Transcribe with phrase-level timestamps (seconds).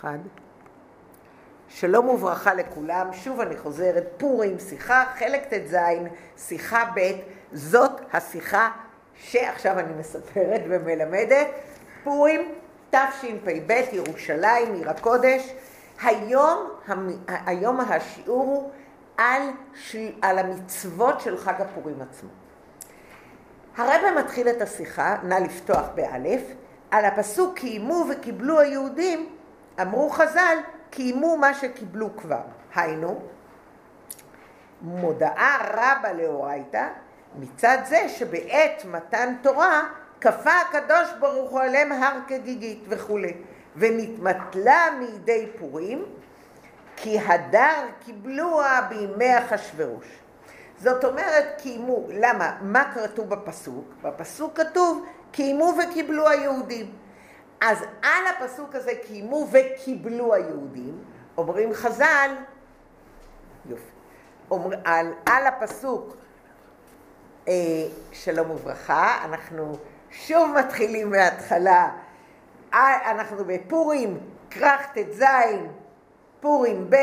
[0.00, 0.18] אחד.
[1.68, 5.76] שלום וברכה לכולם, שוב אני חוזרת, פורים, שיחה, חלק ט"ז,
[6.36, 7.00] שיחה ב',
[7.52, 8.70] זאת השיחה
[9.14, 11.46] שעכשיו אני מספרת ומלמדת,
[12.04, 12.52] פורים
[12.90, 15.52] תשפ"ב, ירושלים, עיר הקודש.
[16.02, 16.70] היום,
[17.26, 18.70] היום השיעור הוא
[19.16, 19.42] על,
[20.22, 22.30] על המצוות של חג הפורים עצמו.
[23.76, 26.40] הרב מתחיל את השיחה, נא לפתוח באלף,
[26.90, 29.39] על הפסוק קיימו וקיבלו היהודים,
[29.82, 30.58] אמרו חז"ל,
[30.90, 32.42] קיימו מה שקיבלו כבר.
[32.74, 33.20] היינו,
[34.82, 36.88] מודעה רבה לאורייתא,
[37.38, 39.82] מצד זה שבעת מתן תורה
[40.20, 43.32] כפה הקדוש ברוך הוא עליהם הר כגיגית וכולי,
[43.76, 46.04] ונתמתלה מידי פורים,
[46.96, 50.06] כי הדר קיבלוה בימי אחשורוש.
[50.78, 52.56] זאת אומרת, קיימו, למה?
[52.60, 53.84] מה כתוב בפסוק?
[54.02, 56.92] בפסוק כתוב, קיימו וקיבלו היהודים.
[57.60, 61.04] אז על הפסוק הזה קיימו וקיבלו היהודים,
[61.36, 62.30] אומרים חז"ל,
[63.66, 63.82] יופי,
[64.50, 66.16] אומר, על, על הפסוק
[67.48, 67.52] אה,
[68.12, 69.76] שלום וברכה, אנחנו
[70.10, 71.90] שוב מתחילים מההתחלה,
[72.74, 74.18] אה, אנחנו בפורים,
[74.50, 75.22] כרך ט"ז,
[76.40, 76.96] פורים ב',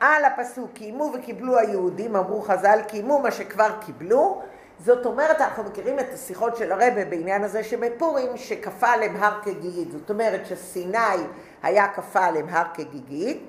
[0.00, 4.42] על הפסוק קיימו וקיבלו היהודים, אמרו חז"ל, קיימו מה שכבר קיבלו,
[4.84, 9.92] זאת אומרת, אנחנו מכירים את השיחות של הרבה בעניין הזה שבפורים שכפה עליהם הר כגיגית,
[9.92, 10.98] זאת אומרת שסיני
[11.62, 13.42] היה כפה עליהם הר כגיגית,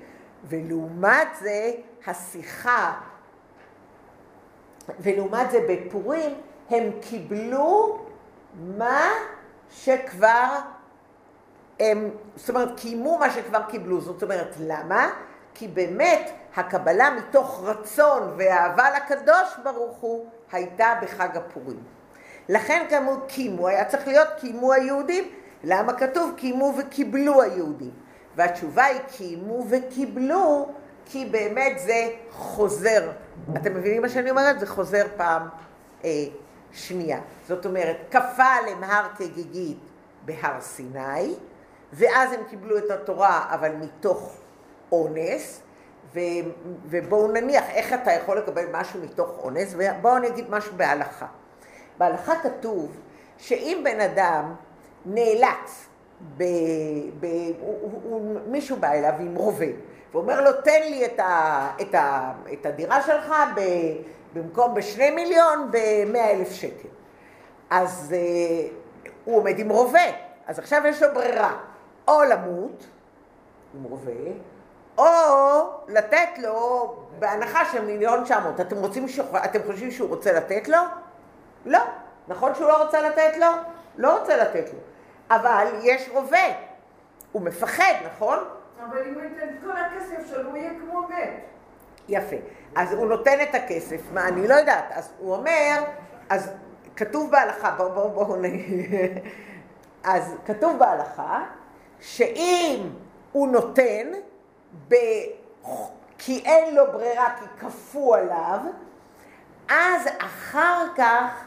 [0.44, 1.70] ולעומת זה
[2.06, 2.94] השיחה,
[5.00, 6.34] ולעומת זה בפורים
[6.70, 7.98] הם קיבלו
[8.76, 9.08] מה
[9.70, 10.58] שכבר
[11.80, 15.10] הם, זאת אומרת, קיימו מה שכבר קיבלו, זאת אומרת, למה?
[15.58, 21.82] כי באמת הקבלה מתוך רצון ואהבה לקדוש ברוך הוא הייתה בחג הפורים.
[22.48, 25.24] לכן כאמור קיימו, היה צריך להיות קיימו היהודים,
[25.64, 27.90] למה כתוב קיימו וקיבלו היהודים?
[28.36, 30.68] והתשובה היא קיימו וקיבלו
[31.04, 33.10] כי באמת זה חוזר.
[33.56, 34.60] אתם מבינים מה שאני אומרת?
[34.60, 35.48] זה חוזר פעם
[36.04, 36.10] אה,
[36.72, 37.20] שנייה.
[37.48, 39.78] זאת אומרת, כפה עליהם הר כגיגית
[40.24, 41.34] בהר סיני,
[41.92, 44.38] ואז הם קיבלו את התורה, אבל מתוך
[44.92, 45.62] אונס,
[46.14, 46.20] ו,
[46.84, 51.26] ובואו נניח איך אתה יכול לקבל משהו מתוך אונס, ובואו אני אגיד משהו בהלכה.
[51.98, 52.96] בהלכה כתוב
[53.38, 54.54] שאם בן אדם
[55.06, 55.86] נאלץ,
[56.36, 56.44] ב,
[57.20, 57.26] ב,
[57.60, 59.66] הוא, הוא, מישהו בא אליו עם רובה,
[60.12, 63.60] ואומר לו תן לי את, ה, את, ה, את הדירה שלך ב,
[64.32, 66.88] במקום בשני מיליון במאה אלף שקל.
[67.70, 68.72] אז uh,
[69.24, 70.10] הוא עומד עם רובה,
[70.46, 71.56] אז עכשיו יש לו ברירה,
[72.08, 72.86] או למות
[73.74, 74.12] עם רובה,
[74.98, 75.04] או
[75.88, 78.60] לתת לו בהנחה של מיליון תשע מאות.
[78.60, 78.76] אתם,
[79.44, 80.78] אתם חושבים שהוא רוצה לתת לו?
[81.66, 81.80] לא.
[82.28, 83.46] נכון שהוא לא רוצה לתת לו?
[83.96, 84.78] לא רוצה לתת לו.
[85.30, 86.46] אבל יש רובה.
[87.32, 88.38] הוא מפחד, נכון?
[88.84, 91.30] אבל אם הוא ייתן את כל הכסף שלו, הוא יהיה כמו מת.
[92.08, 92.36] יפה.
[92.74, 94.84] אז הוא נותן את הכסף, מה, אני לא יודעת.
[94.90, 95.82] אז הוא אומר,
[96.28, 96.50] אז
[96.96, 98.90] כתוב בהלכה, בואו בואו בואו נגיד,
[100.04, 101.44] אז כתוב בהלכה,
[102.00, 102.90] שאם
[103.32, 104.06] הוא נותן,
[104.88, 104.94] ב...
[106.18, 108.58] כי אין לו ברירה, כי כפו עליו,
[109.68, 111.44] אז אחר כך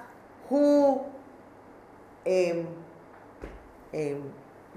[0.50, 1.06] הוא
[2.28, 2.32] אה,
[3.94, 4.14] אה,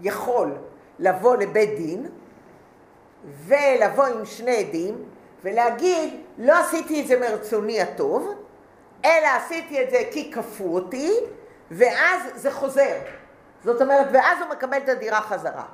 [0.03, 0.55] יכול
[0.99, 2.09] לבוא לבית דין
[3.25, 5.05] ולבוא עם שני עדים
[5.43, 8.35] ולהגיד, לא עשיתי את זה מרצוני הטוב,
[9.05, 11.13] אלא עשיתי את זה כי כפו אותי,
[11.71, 12.99] ואז זה חוזר.
[13.65, 15.65] זאת אומרת, ואז הוא מקבל את הדירה חזרה.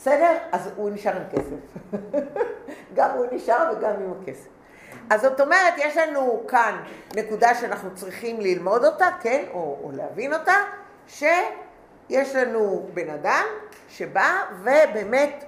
[0.00, 0.38] בסדר?
[0.52, 1.94] אז הוא נשאר עם כסף.
[2.96, 4.48] גם הוא נשאר וגם עם הכסף.
[5.10, 6.82] אז זאת אומרת, יש לנו כאן
[7.16, 10.54] נקודה שאנחנו צריכים ללמוד אותה, כן, או, או להבין אותה,
[11.06, 13.44] שיש לנו בן אדם
[13.88, 15.44] שבא ובאמת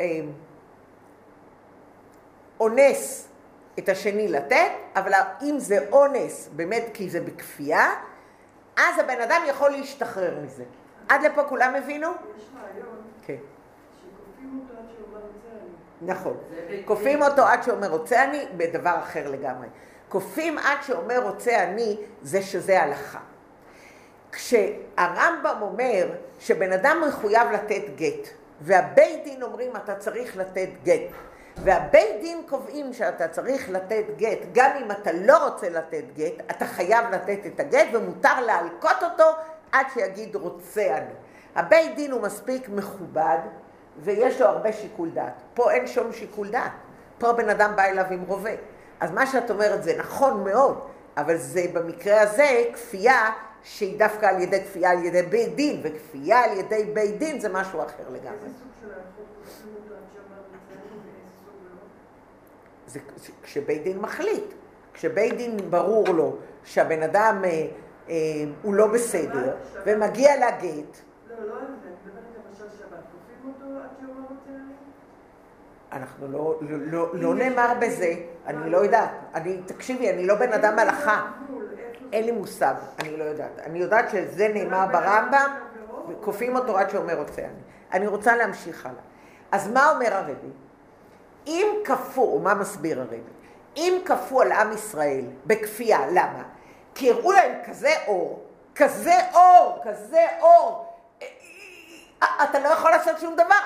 [0.00, 0.06] אה,
[2.60, 3.28] אונס
[3.78, 7.94] את השני לתת, אבל אם זה אונס באמת כי זה בכפייה,
[8.76, 10.64] אז הבן אדם יכול להשתחרר מזה.
[11.08, 12.08] עד לפה כולם הבינו?
[12.08, 13.02] יש רעיון.
[13.26, 13.36] כן.
[14.44, 15.70] שכופים אותו עד שאומר רוצה אני.
[16.06, 16.36] נכון.
[16.84, 19.66] כופים אותו עד שאומר רוצה אני, בדבר אחר לגמרי.
[20.08, 23.18] כופים עד שאומר רוצה אני, זה שזה הלכה.
[24.32, 26.08] כשהרמב"ם אומר
[26.40, 28.28] שבן אדם מחויב לתת גט,
[28.60, 31.12] והבית דין אומרים אתה צריך לתת גט,
[31.56, 36.66] והבית דין קובעים שאתה צריך לתת גט, גם אם אתה לא רוצה לתת גט, אתה
[36.66, 39.24] חייב לתת את הגט ומותר להלקות אותו
[39.72, 41.14] עד שיגיד רוצה אני.
[41.54, 43.38] הבית דין הוא מספיק מכובד
[44.02, 45.34] ויש לו הרבה שיקול דעת.
[45.54, 46.72] פה אין שום שיקול דעת.
[47.18, 48.50] פה בן אדם בא אליו עם רובה.
[49.00, 50.80] אז מה שאת אומרת זה נכון מאוד,
[51.16, 53.30] אבל זה במקרה הזה כפייה
[53.62, 57.48] שהיא דווקא על ידי כפייה על ידי בית דין, וכפייה על ידי בית דין זה
[57.48, 58.38] משהו אחר לגמרי.
[58.44, 58.94] איזה סוג של לא?
[62.86, 64.54] זה זה כשבית דין מחליט.
[64.94, 67.66] כשבית דין ברור לו שהבן אדם אה,
[68.08, 68.14] אה,
[68.62, 69.56] הוא לא בסדר,
[69.86, 70.96] ומגיע לגט,
[71.28, 73.73] לא, לא על זה, אני מדברת למשל שבת, כופים אותו עד שהוא לא רוצה עליהם?
[75.92, 78.14] אנחנו לא, לא, לא, לא נאמר בזה,
[78.46, 79.10] אני לא יודעת.
[79.34, 81.26] אני, תקשיבי, אני לא בן אדם הלכה,
[82.12, 83.58] אין לי מושג, אני לא יודעת.
[83.66, 85.50] אני יודעת שזה נאמר ברמב"ם,
[86.08, 87.60] וכופים אותו עד שאומר רוצה אני.
[87.92, 89.02] אני רוצה להמשיך הלאה.
[89.52, 90.48] אז מה אומר הרבי?
[91.46, 93.20] אם כפו, מה מסביר הרבי?
[93.76, 96.42] אם כפו על עם ישראל בכפייה, למה?
[96.94, 98.44] כי הראו להם כזה אור,
[98.74, 100.83] כזה אור, כזה אור.
[102.44, 103.58] אתה לא יכול לעשות שום דבר,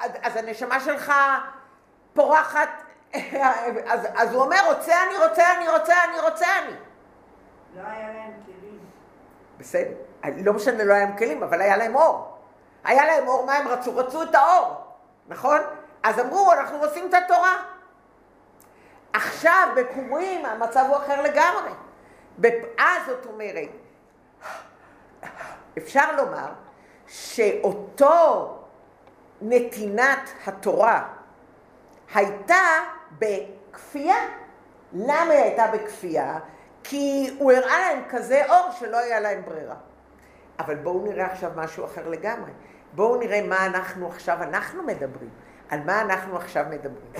[0.00, 1.12] אז, אז הנשמה שלך
[2.14, 2.68] פורחת,
[3.86, 6.72] אז, אז הוא אומר, רוצה אני, רוצה אני, רוצה אני, רוצה אני.
[7.76, 8.78] לא היה להם כלים.
[9.58, 9.94] בסדר,
[10.44, 12.38] לא משנה, לא היה להם כלים, אבל היה להם אור.
[12.84, 13.96] היה להם אור, מה הם רצו?
[13.96, 14.84] רצו את האור,
[15.28, 15.60] נכון?
[16.02, 17.56] אז אמרו, אנחנו עושים את התורה.
[19.12, 21.70] עכשיו, בפורים, המצב הוא אחר לגמרי.
[22.78, 23.68] אז זאת אומרת,
[25.78, 26.48] אפשר לומר
[27.06, 28.52] שאותו
[29.42, 31.08] נתינת התורה
[32.14, 32.64] הייתה
[33.18, 34.16] בכפייה.
[34.92, 36.38] למה היא הייתה בכפייה?
[36.84, 39.74] כי הוא הראה להם כזה אור שלא היה להם ברירה.
[40.58, 42.50] אבל בואו נראה עכשיו משהו אחר לגמרי.
[42.92, 45.30] בואו נראה מה אנחנו עכשיו, אנחנו מדברים.
[45.68, 47.12] על מה אנחנו עכשיו מדברים?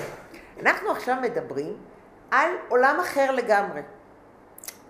[0.60, 1.76] אנחנו עכשיו מדברים
[2.30, 3.80] על עולם אחר לגמרי.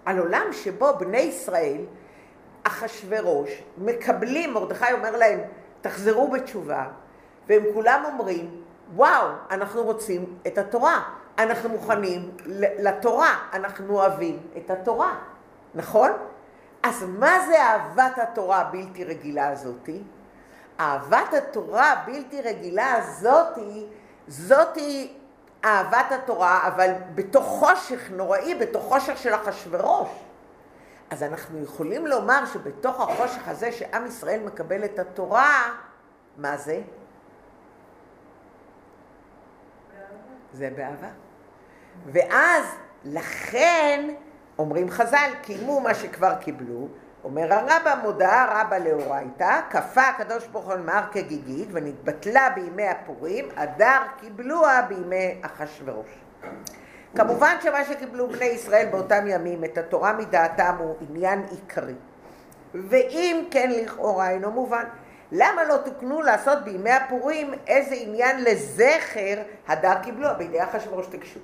[0.04, 1.80] על עולם שבו בני ישראל,
[2.66, 5.40] אחשורוש, מקבלים, מרדכי אומר להם,
[5.80, 6.84] תחזרו בתשובה,
[7.48, 8.62] והם כולם אומרים,
[8.94, 11.02] וואו, אנחנו רוצים את התורה,
[11.38, 12.30] אנחנו מוכנים
[12.78, 15.14] לתורה, אנחנו אוהבים את התורה,
[15.74, 16.10] נכון?
[16.82, 20.02] אז מה זה אהבת התורה הבלתי רגילה הזאתי?
[20.80, 23.86] אהבת התורה הבלתי רגילה הזאתי,
[24.28, 25.12] זאתי
[25.64, 30.08] אהבת התורה, אבל בתוך חושך נוראי, בתוך חושך של אחשורוש.
[31.10, 35.74] אז אנחנו יכולים לומר שבתוך החושך הזה שעם ישראל מקבל את התורה,
[36.36, 36.80] מה זה?
[40.52, 41.08] זה באהבה.
[42.06, 42.64] ואז,
[43.04, 44.14] לכן,
[44.58, 46.88] אומרים חז"ל, קיימו מה שכבר קיבלו,
[47.24, 54.02] אומר הרבה מודעה רבה לאורייתא, כפה הקדוש ברוך הוא מהר כגיגית ונתבטלה בימי הפורים, אדר
[54.20, 56.08] קיבלוה בימי אחשורוש.
[57.16, 61.94] כמובן שמה שקיבלו בני ישראל באותם ימים, את התורה מדעתם, הוא עניין עיקרי.
[62.74, 64.84] ואם כן לכאורה אינו מובן.
[65.32, 71.40] למה לא תוקנו לעשות בימי הפורים איזה עניין לזכר הדר קיבלוה בידי אחשורוש תקשו?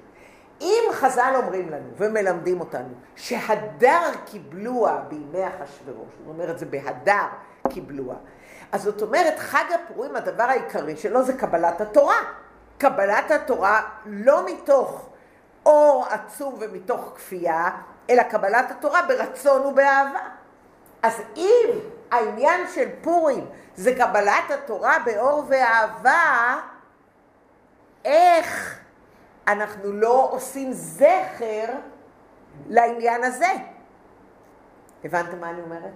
[0.60, 7.26] אם חז"ל אומרים לנו ומלמדים אותנו שהדר קיבלוה בימי אחשורוש, הוא אומר את זה בהדר
[7.68, 8.14] קיבלוה,
[8.72, 12.16] אז זאת אומרת חג הפורים הדבר העיקרי שלו זה קבלת התורה.
[12.78, 15.11] קבלת התורה לא מתוך
[15.66, 17.70] אור עצום ומתוך כפייה,
[18.10, 20.28] אלא קבלת התורה ברצון ובאהבה.
[21.02, 21.68] אז אם
[22.10, 26.60] העניין של פורים זה קבלת התורה באור ואהבה,
[28.04, 28.78] איך
[29.48, 31.66] אנחנו לא עושים זכר
[32.68, 33.52] לעניין הזה?
[35.04, 35.92] הבנתם מה אני אומרת?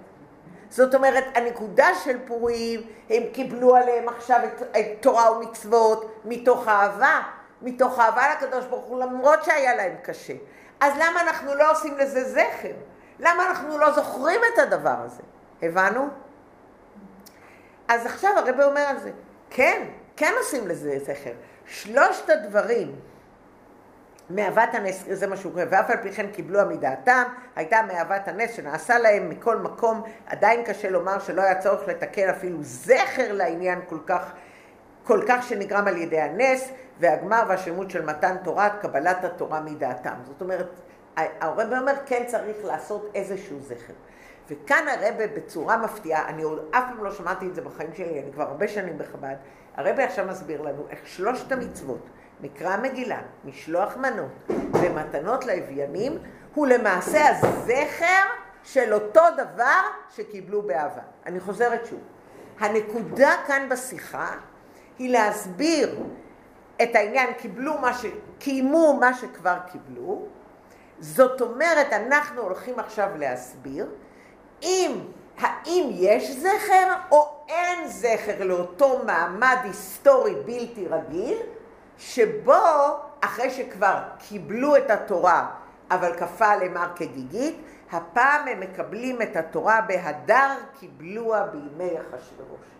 [0.69, 2.81] זאת אומרת, הנקודה של פורים,
[3.11, 7.23] הם קיבלו עליהם עכשיו את, את תורה ומצוות מתוך אהבה,
[7.63, 10.35] מתוך אהבה לקדוש ברוך הוא, למרות שהיה להם קשה.
[10.81, 12.75] אז למה אנחנו לא עושים לזה זכר?
[13.19, 15.23] למה אנחנו לא זוכרים את הדבר הזה?
[15.63, 16.09] הבנו?
[17.89, 19.11] אז עכשיו הרב אומר על זה,
[19.51, 19.83] כן,
[20.17, 21.33] כן עושים לזה זכר.
[21.67, 22.95] שלושת הדברים
[24.31, 27.23] מאהבת הנס, זה מה שהוא קורא, ואף על פי כן קיבלו עמידעתם,
[27.57, 32.59] הייתה מאהבת הנס שנעשה להם מכל מקום, עדיין קשה לומר שלא היה צורך לתקן אפילו
[32.61, 34.33] זכר לעניין כל כך,
[35.07, 36.71] כל כך שנגרם על ידי הנס,
[37.01, 40.15] והגמר והשלמות של מתן תורה, קבלת התורה מדעתם.
[40.25, 40.69] זאת אומרת,
[41.17, 43.93] הרב אומר כן צריך לעשות איזשהו זכר.
[44.51, 48.33] וכאן הרבה בצורה מפתיעה, אני עוד אף פעם לא שמעתי את זה בחיים שלי, אני
[48.33, 49.35] כבר הרבה שנים בחב"ד,
[49.77, 52.09] הרבה עכשיו מסביר לנו איך שלושת המצוות,
[52.41, 56.19] מקרא מגילה, משלוח מנות ומתנות לאביינים,
[56.55, 58.23] הוא למעשה הזכר
[58.63, 61.03] של אותו דבר שקיבלו באהבה.
[61.27, 62.01] אני חוזרת שוב.
[62.61, 64.37] הנקודה כאן בשיחה
[64.99, 65.97] היא להסביר
[66.83, 68.05] את העניין, קיבלו מה ש...
[68.39, 70.27] קיימו מה שכבר קיבלו,
[71.01, 73.87] זאת אומרת, אנחנו הולכים עכשיו להסביר
[74.63, 75.01] אם,
[75.39, 81.39] האם יש זכר או אין זכר לאותו מעמד היסטורי בלתי רגיל,
[81.99, 82.55] שבו
[83.21, 85.51] אחרי שכבר קיבלו את התורה
[85.91, 87.57] אבל כפה עליהם הר כגיגית,
[87.93, 90.51] הפעם הם מקבלים את התורה בהדר
[90.81, 92.76] קיבלוה בימי אחשורוש.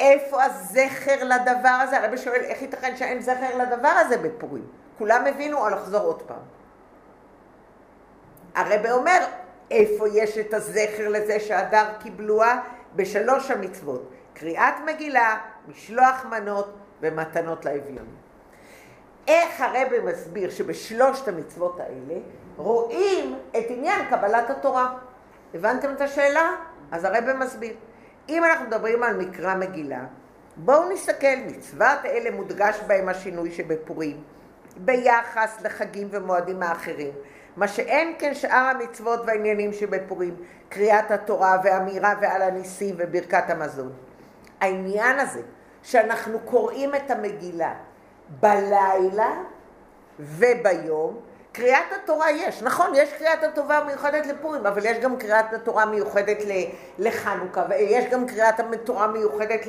[0.00, 1.98] איפה הזכר לדבר הזה?
[1.98, 4.66] הרבי שואל, איך ייתכן שאין זכר לדבר הזה בפורים?
[4.98, 6.42] כולם הבינו או לחזור עוד פעם?
[8.54, 9.18] הרבי אומר,
[9.70, 12.60] איפה יש את הזכר לזה שהדר קיבלוה?
[12.96, 15.38] בשלוש המצוות, קריאת מגילה,
[15.68, 18.16] משלוח מנות ומתנות לאביונים.
[19.28, 22.20] איך הרבי מסביר שבשלושת המצוות האלה
[22.56, 24.94] רואים את עניין קבלת התורה?
[25.54, 26.50] הבנתם את השאלה?
[26.92, 27.74] אז הרבי מסביר.
[28.30, 30.04] אם אנחנו מדברים על מקרא מגילה,
[30.56, 34.22] בואו נסתכל, מצוות אלה מודגש בהם השינוי שבפורים,
[34.76, 37.12] ביחס לחגים ומועדים האחרים.
[37.56, 40.36] מה שאין כן שאר המצוות והעניינים שבפורים,
[40.68, 43.92] קריאת התורה ואמירה ועל הניסים וברכת המזון.
[44.60, 45.40] העניין הזה
[45.82, 47.74] שאנחנו קוראים את המגילה
[48.40, 49.32] בלילה
[50.20, 51.20] וביום,
[51.52, 56.38] קריאת התורה יש, נכון, יש קריאת התורה מיוחדת לפורים, אבל יש גם קריאת התורה מיוחדת
[56.98, 59.60] לחנוכה, ויש גם קריאת התורה מיוחדת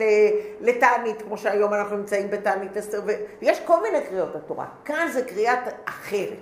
[0.59, 3.01] לתענית, כמו שהיום אנחנו נמצאים בתענית אסתר,
[3.41, 4.65] ויש כל מיני קריאות התורה.
[4.85, 6.37] כאן זה קריאת אחרת.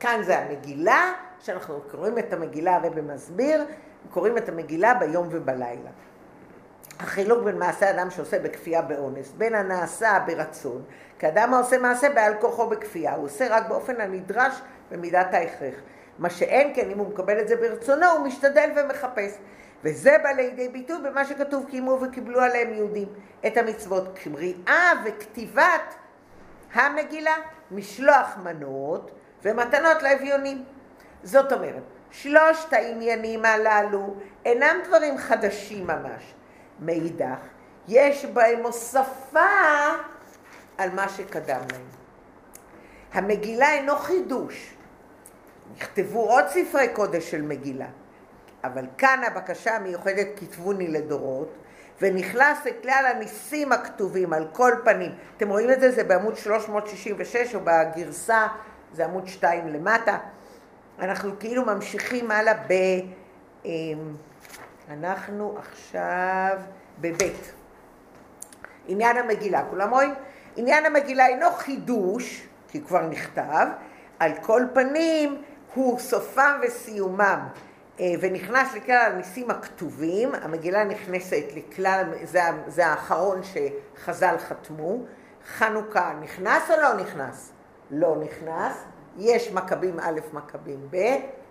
[0.00, 3.64] כאן זה המגילה, שאנחנו קוראים את המגילה הרבי מסביר,
[4.10, 5.90] קוראים את המגילה ביום ובלילה.
[7.00, 10.82] החילוק בין מעשה אדם שעושה בכפייה באונס, בין הנעשה ברצון,
[11.18, 15.74] כאדם העושה מעשה בעל כוחו בכפייה, הוא עושה רק באופן הנדרש במידת ההכרח.
[16.18, 19.32] מה שאין כן, אם הוא מקבל את זה ברצונו, הוא משתדל ומחפש.
[19.84, 23.08] וזה בא לידי ביטוי במה שכתוב קיימו וקיבלו עליהם יהודים
[23.46, 25.94] את המצוות, קריאה וכתיבת
[26.72, 27.34] המגילה,
[27.70, 29.10] משלוח מנות
[29.42, 30.64] ומתנות לאביונים.
[31.22, 36.34] זאת אומרת, שלושת העניינים הללו אינם דברים חדשים ממש.
[36.80, 37.38] מאידך,
[37.88, 39.40] יש בהם הוספה
[40.78, 41.86] על מה שקדם להם.
[43.12, 44.74] המגילה אינו חידוש.
[45.76, 47.86] נכתבו עוד ספרי קודש של מגילה,
[48.64, 51.54] אבל כאן הבקשה המיוחדת כתבוני לדורות,
[52.00, 55.12] ונכנס לכלל הניסים הכתובים על כל פנים.
[55.36, 55.90] אתם רואים את זה?
[55.90, 58.46] זה בעמוד 366 או בגרסה,
[58.92, 60.18] זה עמוד 2 למטה.
[60.98, 62.72] אנחנו כאילו ממשיכים הלאה ב...
[63.64, 64.12] אמ,
[64.90, 66.58] אנחנו עכשיו
[67.00, 67.52] בבית.
[68.88, 70.14] עניין המגילה, כולם רואים?
[70.56, 73.66] עניין המגילה אינו חידוש, כי כבר נכתב,
[74.18, 75.42] על כל פנים
[75.74, 77.48] הוא סופם וסיומם
[78.00, 84.98] אה, ונכנס לכלל הניסים הכתובים, המגילה נכנסת לכלל, זה, זה האחרון שחז"ל חתמו,
[85.46, 87.52] חנוכה נכנס או לא נכנס?
[87.90, 88.84] לא נכנס,
[89.18, 90.96] יש מכבים א', מכבים ב',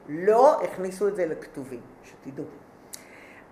[0.10, 2.46] לא הכניסו את זה לכתובים, שתדעו.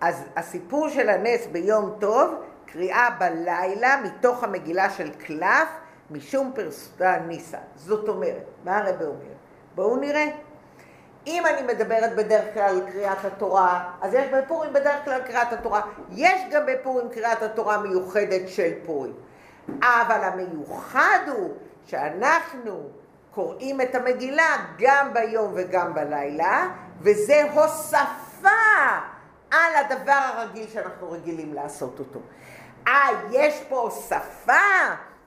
[0.00, 2.34] אז הסיפור של הנס ביום טוב,
[2.66, 5.68] קריאה בלילה מתוך המגילה של קלף,
[6.10, 7.58] משום פרסודה ניסה.
[7.76, 9.34] זאת אומרת, מה הרב אומר?
[9.74, 10.47] בואו נראה.
[11.28, 15.80] אם אני מדברת בדרך כלל על קריאת התורה, אז יש בפורים בדרך כלל קריאת התורה.
[16.10, 19.12] יש גם בפורים קריאת התורה מיוחדת של פורים.
[19.82, 21.54] אבל המיוחד הוא
[21.86, 22.88] שאנחנו
[23.30, 26.68] קוראים את המגילה גם ביום וגם בלילה,
[27.00, 28.48] וזה הוספה
[29.50, 32.20] על הדבר הרגיל שאנחנו רגילים לעשות אותו.
[32.86, 34.52] אה, יש פה הוספה?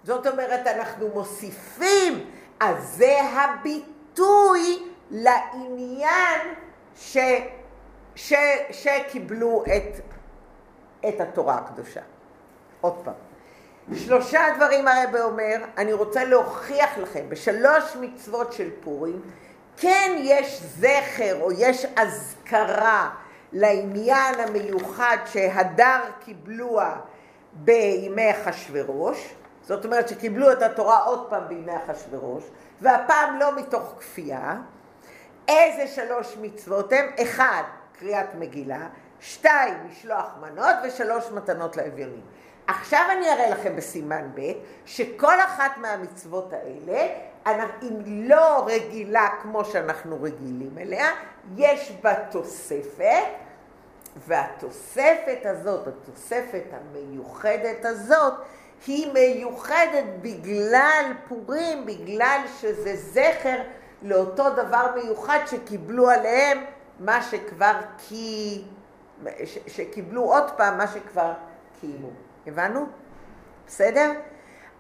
[0.04, 2.30] זאת אומרת, אנחנו מוסיפים,
[2.60, 6.42] אז זה הביטוי לעניין
[6.96, 7.18] ש,
[8.16, 8.34] ש,
[8.72, 10.16] שקיבלו את,
[11.10, 12.02] את התורה הקדושה.
[12.82, 13.14] עוד פעם.
[13.96, 19.22] שלושה דברים הרבה אומר, אני רוצה להוכיח לכם, בשלוש מצוות של פורים,
[19.78, 23.10] כן יש זכר או יש אזכרה
[23.54, 26.96] לעניין המיוחד שהדר קיבלוה
[27.54, 32.44] בימי אחשורוש, זאת אומרת שקיבלו את התורה עוד פעם בימי אחשורוש,
[32.82, 34.56] והפעם לא מתוך כפייה.
[35.52, 37.06] איזה שלוש מצוות הם?
[37.22, 37.64] אחד,
[38.00, 38.88] קריאת מגילה,
[39.20, 42.22] שתיים, משלוח מנות, ושלוש מתנות לאביונים.
[42.68, 44.52] עכשיו אני אראה לכם בסימן ב'
[44.86, 47.08] שכל אחת מהמצוות האלה,
[47.82, 51.10] היא לא רגילה כמו שאנחנו רגילים אליה,
[51.58, 53.24] יש בה תוספת,
[54.28, 58.34] והתוספת הזאת, התוספת המיוחדת הזאת,
[58.88, 63.62] היא מיוחדת בגלל פורים, בגלל שזה זכר
[64.02, 66.66] לאותו דבר מיוחד שקיבלו עליהם
[67.00, 68.64] מה שכבר כי...
[69.68, 71.34] שקיבלו עוד פעם מה שכבר
[71.80, 72.10] קיימו.
[72.48, 72.86] הבנו?
[73.68, 74.12] בסדר?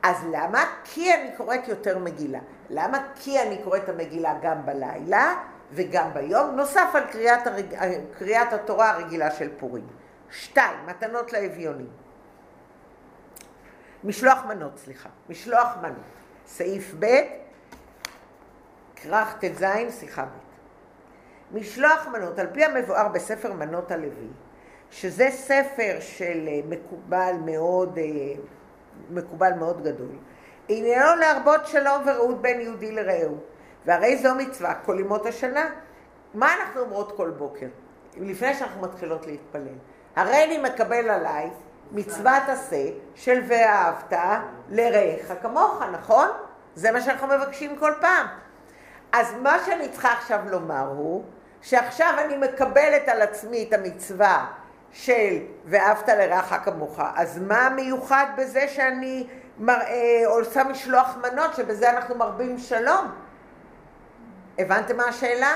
[0.03, 0.65] אז למה?
[0.83, 2.39] כי אני קוראת יותר מגילה.
[2.69, 3.07] למה?
[3.15, 5.35] כי אני קוראת את המגילה גם בלילה
[5.71, 7.75] וגם ביום, נוסף על קריאת, הרג...
[8.17, 9.87] קריאת התורה הרגילה של פורים.
[10.29, 11.89] שתיים, מתנות לאביונים.
[14.03, 15.09] משלוח מנות, סליחה.
[15.29, 15.95] משלוח מנות.
[16.45, 17.05] סעיף ב',
[19.03, 19.65] כרך ט"ז,
[19.99, 20.51] שיחה ב'.
[21.57, 24.27] משלוח מנות, על פי המבואר בספר מנות הלוי,
[24.91, 28.03] שזה ספר של אה, מקובל מאוד, אה,
[29.09, 30.15] מקובל מאוד גדול.
[30.67, 33.37] עניינו להרבות שלום ורעות בין יהודי לרעהו.
[33.85, 35.69] והרי זו מצווה כל ימות השנה.
[36.33, 37.67] מה אנחנו אומרות כל בוקר?
[38.17, 39.75] לפני שאנחנו מתחילות להתפלל.
[40.15, 41.49] הרי אני מקבל עליי
[41.91, 44.13] מצוות עשה של ואהבת
[44.69, 46.27] לרעך כמוך, נכון?
[46.75, 48.27] זה מה שאנחנו מבקשים כל פעם.
[49.13, 51.23] אז מה שאני צריכה עכשיו לומר הוא,
[51.61, 54.45] שעכשיו אני מקבלת על עצמי את המצווה
[54.91, 56.99] של ואהבת לרעך כמוך.
[57.15, 59.27] אז מה מיוחד בזה שאני
[59.57, 63.07] מראה, עושה משלוח מנות, שבזה אנחנו מרבים שלום?
[64.59, 65.53] הבנתם מה השאלה?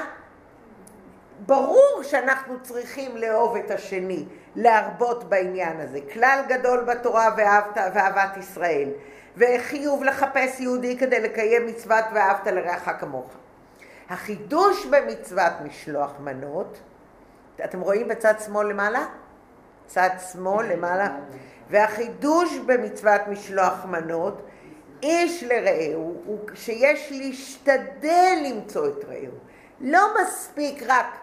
[1.39, 5.99] ברור שאנחנו צריכים לאהוב את השני, להרבות בעניין הזה.
[6.13, 8.89] כלל גדול בתורה ואהבת, ואהבת ישראל,
[9.37, 13.27] וחיוב לחפש יהודי כדי לקיים מצוות ואהבת לרעך כמוך.
[14.09, 16.77] החידוש במצוות משלוח מנות,
[17.63, 19.05] אתם רואים בצד שמאל למעלה?
[19.85, 21.09] צד שמאל למעלה.
[21.69, 24.41] והחידוש במצוות משלוח מנות,
[25.03, 29.33] איש לרעהו, הוא שיש להשתדל למצוא את רעהו.
[29.81, 31.17] לא מספיק רק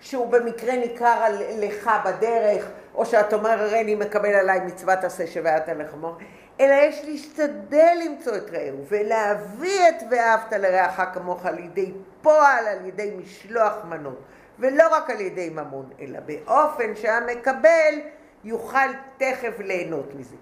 [0.00, 1.24] שהוא במקרה ניכר
[1.58, 6.16] לך בדרך, או שאת אומר, הרי אני מקבל עליי מצוות עשה שוועת לחמור,
[6.60, 11.58] אלא יש להשתדל למצוא את רעהו, ולהביא את ואהבת לרעך כמוך על
[12.28, 14.18] ידי פועל, על ידי משלוח מנות,
[14.58, 17.94] ולא רק על ידי ממון, אלא באופן שהמקבל
[18.44, 20.36] יוכל תכף ליהנות מזה.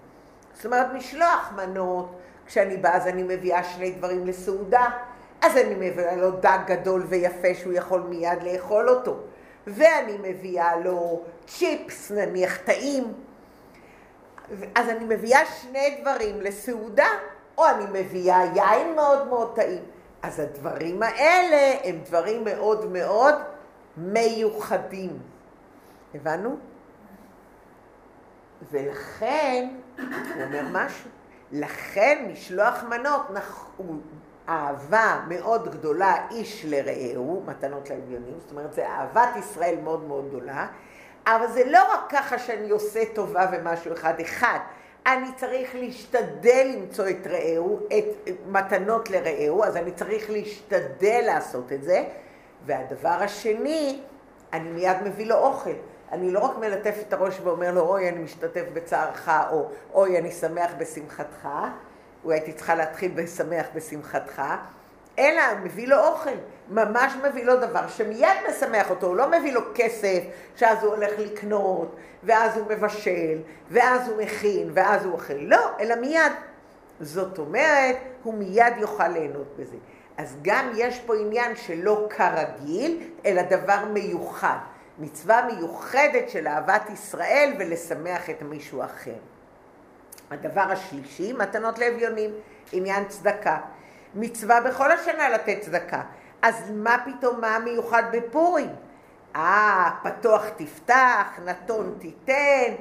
[0.53, 4.85] זאת אומרת, משלוח מנות, כשאני באה אז אני מביאה שני דברים לסעודה,
[5.41, 9.17] אז אני מביאה לו דג גדול ויפה שהוא יכול מיד לאכול אותו.
[9.67, 13.13] ואני מביאה לו צ'יפס, נניח טעים.
[14.75, 17.07] אז אני מביאה שני דברים לסעודה,
[17.57, 19.83] או אני מביאה יין מאוד מאוד טעים.
[20.21, 23.35] אז הדברים האלה הם דברים מאוד מאוד
[23.97, 25.19] מיוחדים.
[26.15, 26.57] הבנו?
[28.71, 31.09] ולכן, הוא אומר משהו,
[31.51, 33.21] לכן משלוח מנות
[33.77, 33.95] הוא
[34.49, 40.67] אהבה מאוד גדולה איש לרעהו, מתנות לאביונים, זאת אומרת זה אהבת ישראל מאוד מאוד גדולה,
[41.27, 44.59] אבל זה לא רק ככה שאני עושה טובה ומשהו אחד אחד,
[45.07, 51.83] אני צריך להשתדל למצוא את רעהו, את מתנות לרעהו, אז אני צריך להשתדל לעשות את
[51.83, 52.03] זה,
[52.65, 54.01] והדבר השני,
[54.53, 55.73] אני מיד מביא לו אוכל.
[56.11, 60.31] אני לא רק מלטף את הראש ואומר לו, אוי, אני משתתף בצערך, או אוי, אני
[60.31, 61.47] שמח בשמחתך,
[62.23, 64.41] אולי הייתי צריכה להתחיל בשמח בשמחתך,
[65.19, 66.29] אלא מביא לו אוכל,
[66.69, 70.23] ממש מביא לו דבר שמיד משמח אותו, הוא לא מביא לו כסף,
[70.55, 73.37] שאז הוא הולך לקנות, ואז הוא מבשל,
[73.69, 76.31] ואז הוא מכין, ואז הוא אוכל, לא, אלא מיד.
[76.99, 79.77] זאת אומרת, הוא מיד יוכל ליהנות בזה.
[80.17, 84.57] אז גם יש פה עניין שלא כרגיל, אלא דבר מיוחד.
[84.99, 89.15] מצווה מיוחדת של אהבת ישראל ולשמח את מישהו אחר.
[90.31, 92.31] הדבר השלישי, מתנות לאביונים,
[92.71, 93.57] עניין צדקה.
[94.17, 96.01] מצווה בכל השנה לתת צדקה.
[96.41, 98.69] אז מה פתאום, מה מיוחד בפורים?
[99.35, 102.73] אה, פתוח תפתח, נתון תיתן,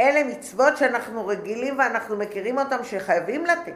[0.00, 3.74] אלה מצוות שאנחנו רגילים ואנחנו מכירים אותם שחייבים לתת.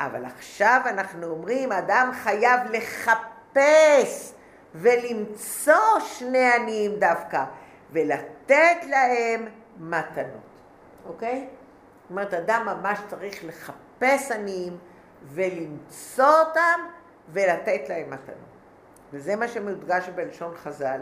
[0.00, 4.32] אבל עכשיו אנחנו אומרים, אדם חייב לחפש
[4.74, 7.44] ולמצוא שני עניים דווקא,
[7.92, 9.46] ולתת להם
[9.78, 10.26] מתנות,
[11.06, 11.46] אוקיי?
[12.02, 14.78] זאת אומרת, אדם ממש צריך לחפש עניים
[15.26, 16.80] ולמצוא אותם
[17.32, 18.36] ולתת להם מתנות.
[19.12, 21.00] וזה מה שמודגש בלשון חז"ל,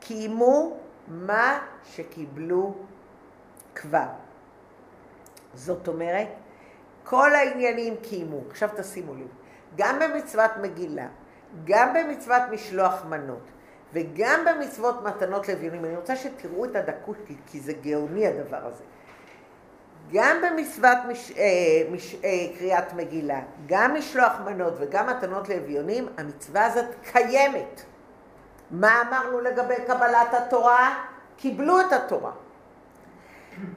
[0.00, 0.76] קיימו
[1.08, 2.74] מה שקיבלו
[3.74, 4.06] כבר.
[5.54, 6.28] זאת אומרת,
[7.04, 8.40] כל העניינים קיימו.
[8.50, 9.28] עכשיו תשימו לב,
[9.76, 11.08] גם במצוות מגילה,
[11.64, 13.42] גם במצוות משלוח מנות,
[13.92, 15.84] וגם במצוות מתנות לביונים.
[15.84, 18.84] אני רוצה שתראו את הדקות, כי זה גאוני הדבר הזה.
[20.12, 21.44] גם במצוות מש, אה,
[21.90, 27.82] מש, אה, קריאת מגילה, גם משלוח מנות וגם מתנות לאביונים, המצווה הזאת קיימת.
[28.70, 31.04] מה אמרנו לגבי קבלת התורה?
[31.36, 32.32] קיבלו את התורה.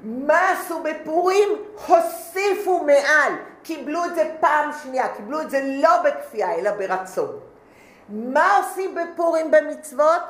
[0.04, 1.50] מה עשו בפורים?
[1.88, 3.34] הוסיפו מעל.
[3.64, 7.40] קיבלו את זה פעם שנייה, קיבלו את זה לא בכפייה, אלא ברצון.
[8.10, 10.22] מה עושים בפורים במצוות?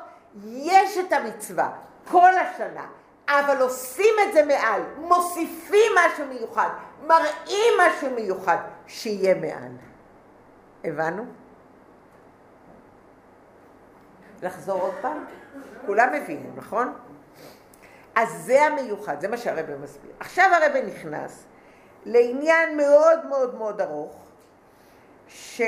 [0.45, 1.69] יש את המצווה
[2.11, 2.85] כל השנה.
[3.27, 6.69] אבל עושים את זה מעל, מוסיפים משהו מיוחד,
[7.07, 8.57] מראים משהו מיוחד,
[8.87, 9.71] שיהיה מעל.
[10.83, 11.25] הבנו?
[14.41, 15.25] לחזור עוד פעם?
[15.85, 16.93] כולם הבינו, נכון?
[18.15, 20.11] אז זה המיוחד, זה מה שהרבא מסביר.
[20.19, 21.45] עכשיו הרבא נכנס
[22.05, 24.25] לעניין מאוד מאוד מאוד ארוך,
[25.27, 25.61] ש...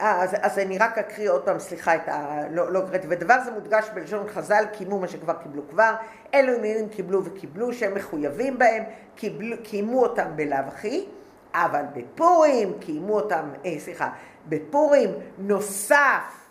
[0.00, 2.42] אה, אז, אז אני רק אקריא עוד פעם, סליחה, את ה...
[2.50, 3.06] לא, לא הקראתי.
[3.10, 5.94] ודבר זה מודגש בלשון חז"ל, קיימו מה שכבר קיבלו כבר.
[6.34, 8.82] אלו עניינים קיבלו וקיבלו, שהם מחויבים בהם,
[9.14, 11.06] קיבלו, קיימו אותם בלאו הכי,
[11.54, 14.10] אבל בפורים קיימו אותם, אה, סליחה,
[14.48, 16.48] בפורים נוסף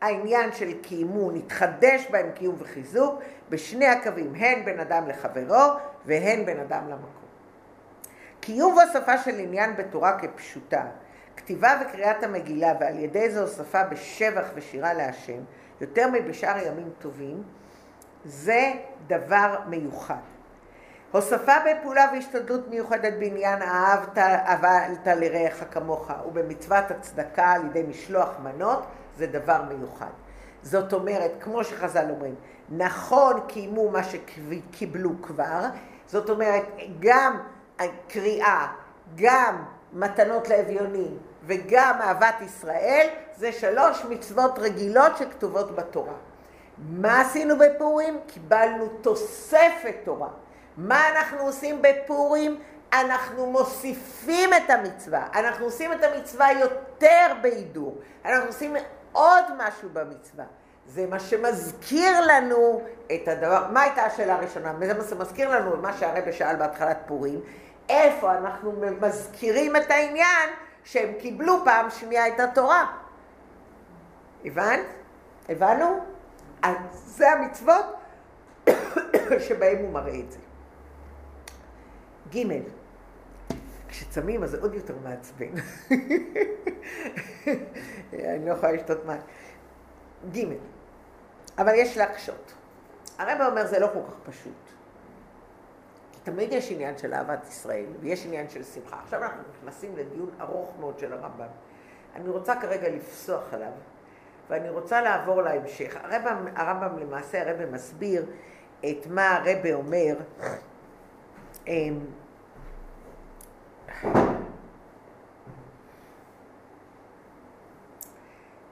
[0.00, 3.20] העניין של קיימו, נתחדש בהם קיום וחיזוק,
[3.50, 5.72] בשני הקווים, הן בין אדם לחברו
[6.04, 7.22] והן בין אדם למקום.
[8.40, 10.84] קיום והוספה של עניין בתורה כפשוטה,
[11.36, 15.40] כתיבה וקריאת המגילה ועל ידי זה הוספה בשבח ושירה להשם,
[15.80, 17.42] יותר מבשאר ימים טובים,
[18.24, 18.72] זה
[19.06, 20.20] דבר מיוחד.
[21.12, 28.82] הוספה בפעולה והשתדלות מיוחדת בעניין אהבת אהבת לרעך כמוך ובמצוות הצדקה על ידי משלוח מנות
[29.16, 30.10] זה דבר מיוחד.
[30.62, 32.34] זאת אומרת, כמו שחז"ל אומרים,
[32.70, 35.66] נכון קיימו מה שקיבלו כבר,
[36.06, 36.62] זאת אומרת,
[37.00, 37.38] גם
[38.08, 38.66] קריאה,
[39.16, 46.14] גם מתנות לאביונים וגם אהבת ישראל, זה שלוש מצוות רגילות שכתובות בתורה.
[46.78, 48.20] מה עשינו בפורים?
[48.26, 50.28] קיבלנו תוספת תורה.
[50.76, 52.60] מה אנחנו עושים בפורים?
[52.92, 55.26] אנחנו מוסיפים את המצווה.
[55.34, 57.98] אנחנו עושים את המצווה יותר בהידור.
[58.24, 58.76] אנחנו עושים
[59.12, 60.44] עוד משהו במצווה.
[60.86, 62.82] זה מה שמזכיר לנו
[63.14, 64.72] את הדבר, מה הייתה השאלה הראשונה?
[64.82, 67.40] זה מה שמזכיר לנו מה שהרבא שאל בהתחלת פורים,
[67.92, 70.50] איפה אנחנו מזכירים את העניין
[70.84, 72.92] שהם קיבלו פעם שנייה את התורה.
[74.44, 74.86] הבנת?
[75.48, 76.04] הבנו?
[76.62, 77.84] אז זה המצוות
[79.48, 80.38] שבהם הוא מראה את זה.
[82.34, 82.62] ג'
[83.88, 85.52] כשצמים אז זה עוד יותר מעצבן.
[88.12, 89.20] אני לא יכולה לשתות מים.
[90.32, 90.56] ג'
[91.58, 92.52] אבל יש להקשות.
[93.18, 94.52] הרב אומר זה לא כל כך פשוט.
[96.22, 98.96] תמיד יש עניין של אהבת ישראל ויש עניין של שמחה.
[99.02, 101.46] עכשיו אנחנו נכנסים לדיון ארוך מאוד של הרמב"ם.
[102.14, 103.72] אני רוצה כרגע לפסוח עליו,
[104.50, 105.96] ואני רוצה לעבור להמשך.
[106.02, 108.26] הרמב"ם, הרמב"ם למעשה, הרמב"ם מסביר
[108.80, 110.16] את מה הרמב"ם אומר.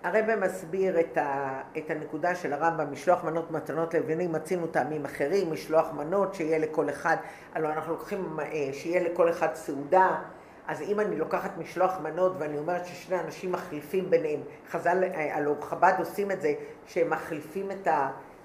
[0.02, 5.52] הרב מסביר את, ה, את הנקודה של הרמב"ם, משלוח מנות מתנות לבינים, מצינו טעמים אחרים,
[5.52, 7.16] משלוח מנות, שיהיה לכל אחד,
[7.54, 10.18] הלוא אנחנו לוקחים, אה, שיהיה לכל אחד סעודה,
[10.66, 15.54] אז אם אני לוקחת משלוח מנות ואני אומרת ששני אנשים מחליפים ביניהם, חז"ל, אה, הלוא
[15.60, 16.54] חב"ד עושים את זה,
[16.86, 17.88] שהם מחליפים את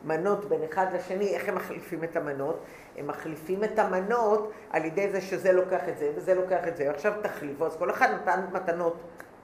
[0.04, 2.64] המנות בין אחד לשני, איך הם מחליפים את המנות?
[2.98, 6.88] הם מחליפים את המנות על ידי זה שזה לוקח את זה וזה לוקח את זה,
[6.88, 8.98] ועכשיו תחליפו, אז כל אחד נתן מתנות.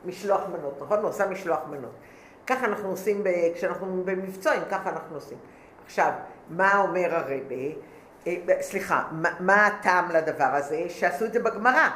[0.06, 1.00] משלוח מנות, נכון?
[1.00, 1.92] הוא עושה משלוח מנות.
[2.48, 3.30] ככה אנחנו עושים, ב...
[3.56, 5.38] כשאנחנו במבצעים, ככה אנחנו עושים.
[5.86, 6.12] עכשיו,
[6.50, 7.56] מה אומר הרבה?
[8.28, 10.86] אה, סליחה, מה, מה הטעם לדבר הזה?
[10.90, 11.90] שעשו את זה בגמרא.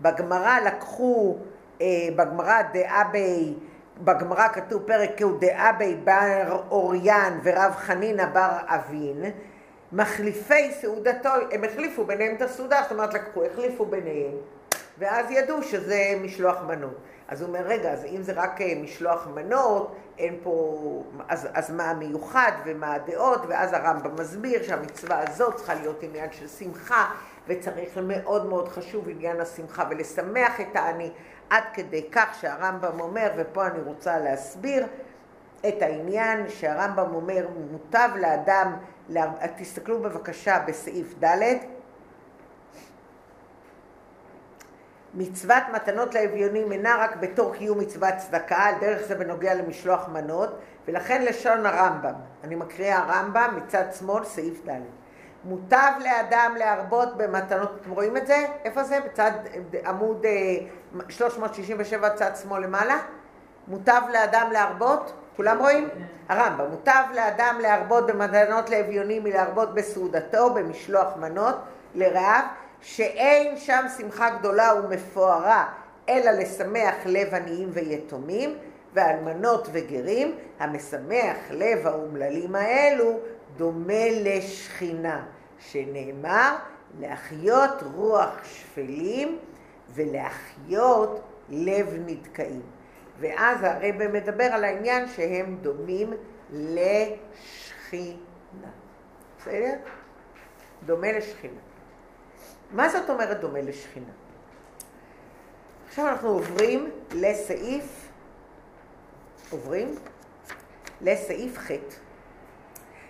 [0.00, 1.38] בגמרא לקחו,
[1.80, 3.54] אה, בגמרא דאבי,
[4.04, 9.24] בגמרא כתוב פרק הוא דאבי בר אוריין ורב חנינא בר אבין,
[9.92, 14.32] מחליפי סעודתו, הם החליפו ביניהם את הסעודה, זאת אומרת לקחו, החליפו ביניהם,
[14.98, 16.94] ואז ידעו שזה משלוח מנות.
[17.28, 21.70] אז הוא אומר, רגע, אז אם זה רק אה, משלוח מנות, אין פה, אז, אז
[21.70, 27.10] מה המיוחד ומה הדעות, ואז הרמב"ם מסביר שהמצווה הזאת צריכה להיות עניין של שמחה,
[27.46, 31.10] וצריך מאוד מאוד חשוב עניין השמחה ולשמח את העני,
[31.50, 34.86] עד כדי כך שהרמב"ם אומר, ופה אני רוצה להסביר
[35.68, 38.76] את העניין שהרמב"ם אומר, מוטב לאדם,
[39.56, 41.42] תסתכלו בבקשה בסעיף ד',
[45.16, 50.58] מצוות מתנות לאביונים אינה רק בתור קיום מצוות צדקה, על דרך זה בנוגע למשלוח מנות,
[50.88, 54.80] ולכן לשון הרמב"ם, אני מקריאה הרמב"ם מצד שמאל, סעיף ד'.
[55.44, 58.46] מוטב לאדם להרבות במתנות, אתם רואים את זה?
[58.64, 58.98] איפה זה?
[59.00, 59.30] בצד
[59.86, 60.26] עמוד
[61.08, 62.98] 367 אה, צד שמאל למעלה?
[63.68, 65.12] מוטב לאדם להרבות?
[65.36, 65.88] כולם רואים?
[66.28, 71.56] הרמב"ם, מוטב לאדם להרבות במתנות לאביונים מלהרבות בסעודתו, במשלוח מנות
[71.94, 72.44] לרעיו,
[72.86, 75.72] שאין שם שמחה גדולה ומפוארה,
[76.08, 78.58] אלא לשמח לב עניים ויתומים,
[78.94, 83.18] ואלמנות וגרים, המשמח לב האומללים האלו,
[83.56, 85.26] דומה לשכינה,
[85.58, 86.56] שנאמר,
[87.00, 89.38] להחיות רוח שפלים
[89.94, 92.62] ולהחיות לב נדכאים.
[93.18, 96.12] ואז הרב מדבר על העניין שהם דומים
[96.52, 98.16] לשכינה.
[99.38, 99.74] בסדר?
[100.86, 101.65] דומה לשכינה.
[102.70, 104.12] מה זאת אומרת דומה לשכינה?
[105.88, 108.08] עכשיו אנחנו עוברים לסעיף,
[109.50, 109.94] עוברים
[111.00, 111.70] לסעיף ח'.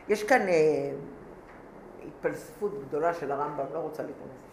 [0.08, 0.92] יש כאן אה,
[2.06, 4.46] התפלספות גדולה של הרמב"ם, לא רוצה להיכנס.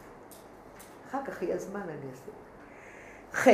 [1.10, 2.32] אחר כך יהיה זמן, אני אעשה.
[3.34, 3.48] ח'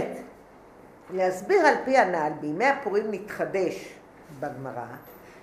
[1.14, 3.94] להסביר על פי הנ"ל, בימי הפורים נתחדש
[4.40, 4.86] בגמרא,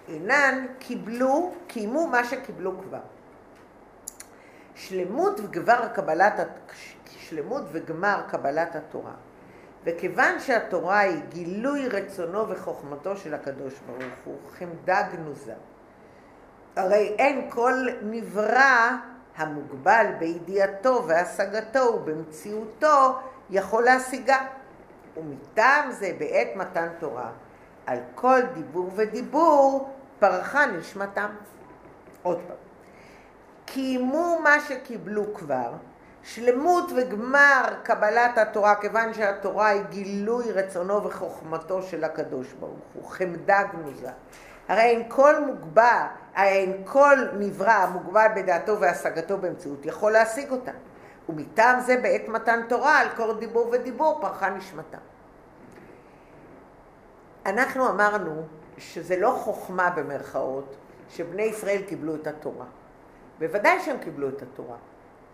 [0.08, 3.00] אינן קיבלו, קיימו מה שקיבלו כבר.
[4.76, 6.40] שלמות וגמר קבלת,
[7.06, 9.12] שלמות וגמר קבלת התורה.
[9.84, 15.54] וכיוון שהתורה היא גילוי רצונו וחוכמתו של הקדוש ברוך הוא, חמדה גנוזה.
[16.76, 18.90] הרי אין כל נברא
[19.36, 23.18] המוגבל בידיעתו והשגתו ובמציאותו
[23.50, 24.46] יכול להשיגה.
[25.16, 27.30] ומטעם זה בעת מתן תורה,
[27.86, 31.28] על כל דיבור ודיבור פרחה נשמתם.
[32.22, 32.65] עוד פעם.
[33.66, 35.72] קיימו מה שקיבלו כבר,
[36.22, 43.62] שלמות וגמר קבלת התורה, כיוון שהתורה היא גילוי רצונו וחוכמתו של הקדוש ברוך הוא, חמדה
[43.72, 44.10] גנוזה.
[44.68, 46.02] הרי אין כל מוגבל,
[46.36, 50.72] אין כל נברא מוגבל בדעתו והשגתו באמצעות יכול להשיג אותה.
[51.28, 54.98] ומטעם זה בעת מתן תורה על כל דיבור ודיבור פרחה נשמתה.
[57.46, 58.42] אנחנו אמרנו
[58.78, 60.76] שזה לא חוכמה במרכאות
[61.08, 62.66] שבני ישראל קיבלו את התורה.
[63.38, 64.76] בוודאי שהם קיבלו את התורה.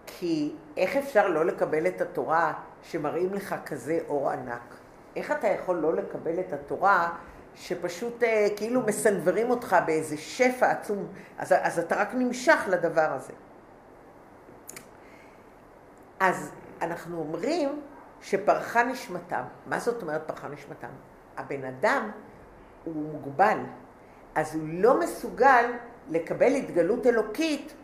[0.07, 4.75] כי איך אפשר לא לקבל את התורה שמראים לך כזה אור ענק?
[5.17, 7.15] איך אתה יכול לא לקבל את התורה
[7.55, 11.07] שפשוט אה, כאילו מסנוורים אותך באיזה שפע עצום,
[11.39, 13.33] אז, אז אתה רק נמשך לדבר הזה.
[16.21, 16.51] אז
[16.83, 17.81] אנחנו אומרים
[18.21, 19.43] שפרחה נשמתם.
[19.67, 20.89] מה זאת אומרת פרחה נשמתם?
[21.37, 22.11] הבן אדם
[22.85, 23.59] הוא מוגבל,
[24.35, 25.65] אז הוא לא מסוגל
[26.11, 27.75] לקבל התגלות אלוקית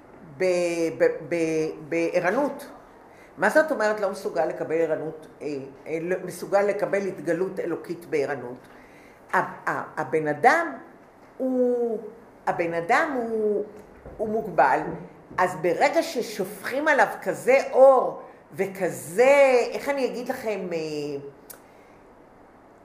[1.88, 2.66] בערנות.
[3.38, 5.46] מה זאת אומרת לא מסוגל לקבל ערנות, אה,
[5.87, 8.68] אה, לא מסוגל לקבל התגלות אלוקית בערנות?
[9.96, 10.77] הבן אדם
[11.38, 11.98] הוא,
[12.46, 13.64] הבן אדם הוא,
[14.16, 14.81] הוא מוגבל,
[15.38, 18.22] אז ברגע ששופכים עליו כזה אור
[18.55, 20.79] וכזה, איך אני אגיד לכם, אה,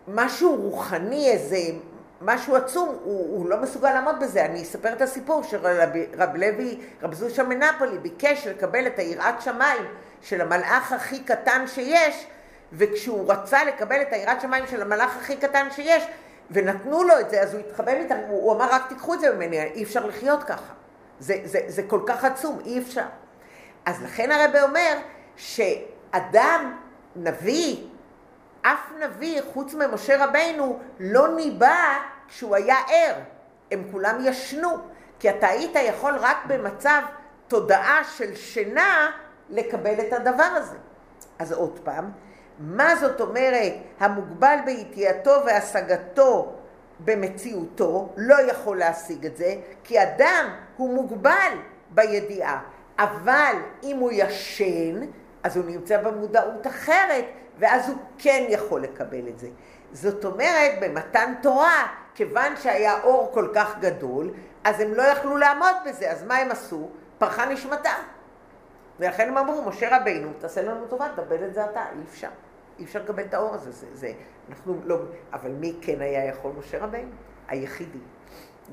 [0.08, 1.58] משהו רוחני, איזה
[2.24, 4.46] משהו עצום, הוא, הוא לא מסוגל לעמוד בזה.
[4.46, 9.84] אני אספר את הסיפור שרב לוי, רב זושה מנפולי, ביקש לקבל את היראת שמיים
[10.22, 12.28] של המלאך הכי קטן שיש,
[12.74, 16.04] וכשהוא רצה לקבל את היראת שמיים של המלאך הכי קטן שיש,
[16.52, 19.34] ונתנו לו את זה, אז הוא התחבב איתם, הוא, הוא אמר, רק תיקחו את זה
[19.36, 20.74] ממני, אי אפשר לחיות ככה.
[21.20, 23.06] זה, זה, זה כל כך עצום, אי אפשר.
[23.86, 24.98] אז לכן הרב אומר
[25.36, 26.78] שאדם,
[27.16, 27.78] נביא,
[28.62, 33.16] אף נביא חוץ ממשה רבינו לא ניבא כשהוא היה ער.
[33.72, 34.78] הם כולם ישנו.
[35.20, 37.02] כי אתה היית יכול רק במצב
[37.48, 39.12] תודעה של שינה
[39.50, 40.78] לקבל את הדבר הזה.
[41.40, 42.12] אז עוד פעם,
[42.60, 46.54] מה זאת אומרת המוגבל בידיעתו והשגתו
[47.00, 51.52] במציאותו לא יכול להשיג את זה, כי אדם הוא מוגבל
[51.90, 52.62] בידיעה.
[53.00, 55.02] אבל אם הוא ישן,
[55.44, 57.26] אז הוא נמצא במודעות אחרת,
[57.60, 59.48] ואז הוא כן יכול לקבל את זה.
[59.92, 64.32] זאת אומרת, במתן תורה, כיוון שהיה אור כל כך גדול,
[64.64, 66.90] אז הם לא יכלו לעמוד בזה, אז מה הם עשו?
[67.18, 68.02] פרחה נשמתם.
[69.00, 72.30] ולכן הם אמרו, משה רבינו, תעשה לנו טובה, תקבל את זה אתה, אי אפשר.
[72.80, 74.12] אי אפשר לקבל את האור הזה, זה, זה,
[74.50, 74.98] אנחנו לא,
[75.34, 76.52] אבל מי כן היה יכול?
[76.60, 77.12] משה רבינו,
[77.48, 78.00] היחידי.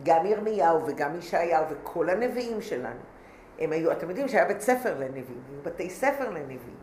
[0.03, 3.00] גם ירמיהו וגם ישעיהו וכל הנביאים שלנו,
[3.59, 6.76] הם היו, אתם יודעים שהיה בית ספר לנביאים, היו בתי ספר לנביאים.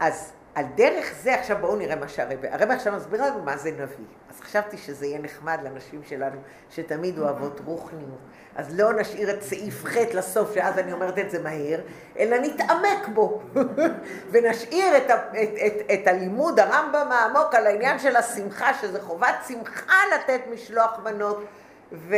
[0.00, 3.70] אז על דרך זה, עכשיו בואו נראה מה שהרבא, הרבא עכשיו מסביר לנו מה זה
[3.70, 4.04] נביא.
[4.30, 8.18] אז חשבתי שזה יהיה נחמד לנשים שלנו, שתמיד אוהבות רוחניות.
[8.56, 11.80] אז לא נשאיר את סעיף ח' לסוף, שאז אני אומרת את זה מהר,
[12.18, 13.42] אלא נתעמק בו.
[14.30, 19.34] ונשאיר את, ה, את, את, את הלימוד, הרמב"ם העמוק, על העניין של השמחה, שזה חובת
[19.48, 21.44] שמחה לתת משלוח מנות
[21.92, 22.16] ו,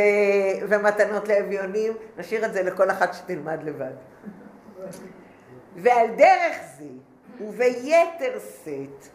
[0.69, 3.93] ומתנות לאביונים, נשאיר את זה לכל אחת שתלמד לבד.
[5.83, 6.85] ועל דרך זה,
[7.41, 9.07] וביתר שאת,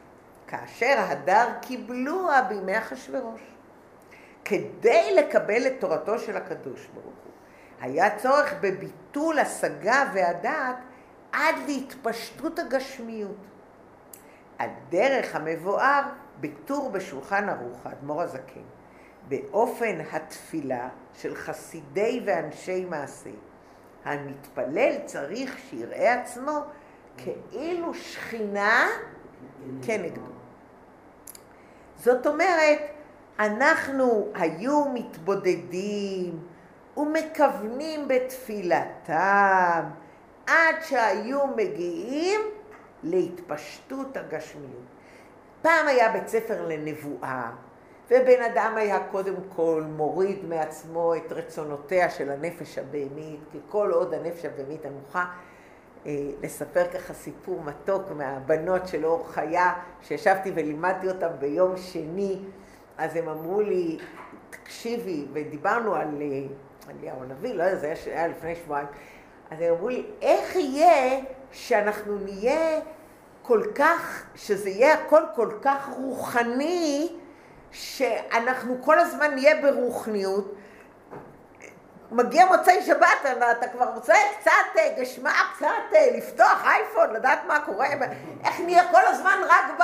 [0.46, 3.40] כאשר הדר קיבלוה בימי אחשורוש.
[4.44, 7.32] כדי לקבל את תורתו של הקדוש ברוך הוא,
[7.80, 10.76] היה צורך בביטול השגה והדעת
[11.32, 13.36] עד להתפשטות הגשמיות.
[14.58, 16.02] הדרך המבואר
[16.40, 18.60] בטור בשולחן ערוך, האדמו"ר הזקן,
[19.28, 23.30] באופן התפילה של חסידי ואנשי מעשה.
[24.04, 26.60] המתפלל צריך שיראה עצמו
[27.24, 28.88] כאילו שכינה
[29.82, 30.20] כנגדו.
[31.96, 32.78] זאת אומרת,
[33.38, 36.40] אנחנו היו מתבודדים
[36.96, 39.82] ומכוונים בתפילתם
[40.46, 42.40] עד שהיו מגיעים
[43.02, 44.90] להתפשטות הגשמיות.
[45.62, 47.50] פעם היה בית ספר לנבואה,
[48.10, 54.14] ובן אדם היה קודם כל מוריד מעצמו את רצונותיה של הנפש הבהמית, כי כל עוד
[54.14, 55.24] הנפש הבהמית הנוחה
[56.42, 62.38] לספר ככה סיפור מתוק מהבנות של אור חיה, שישבתי ולימדתי אותם ביום שני,
[62.98, 63.98] אז הם אמרו לי,
[64.50, 66.08] תקשיבי, ודיברנו על
[66.90, 68.86] אליהו הנביא, לא יודע, זה היה לפני שבועיים,
[69.50, 71.20] אז הם אמרו לי, איך יהיה
[71.52, 72.80] שאנחנו נהיה
[73.42, 77.08] כל כך, שזה יהיה הכל כל כך רוחני,
[77.70, 80.54] שאנחנו כל הזמן נהיה ברוחניות.
[82.12, 87.60] מגיע מוצאי שבת, אתה כבר רוצה קצת אה, גשמה, קצת אה, לפתוח אייפון, לדעת מה
[87.60, 87.86] קורה,
[88.44, 89.82] איך נהיה כל הזמן רק ב...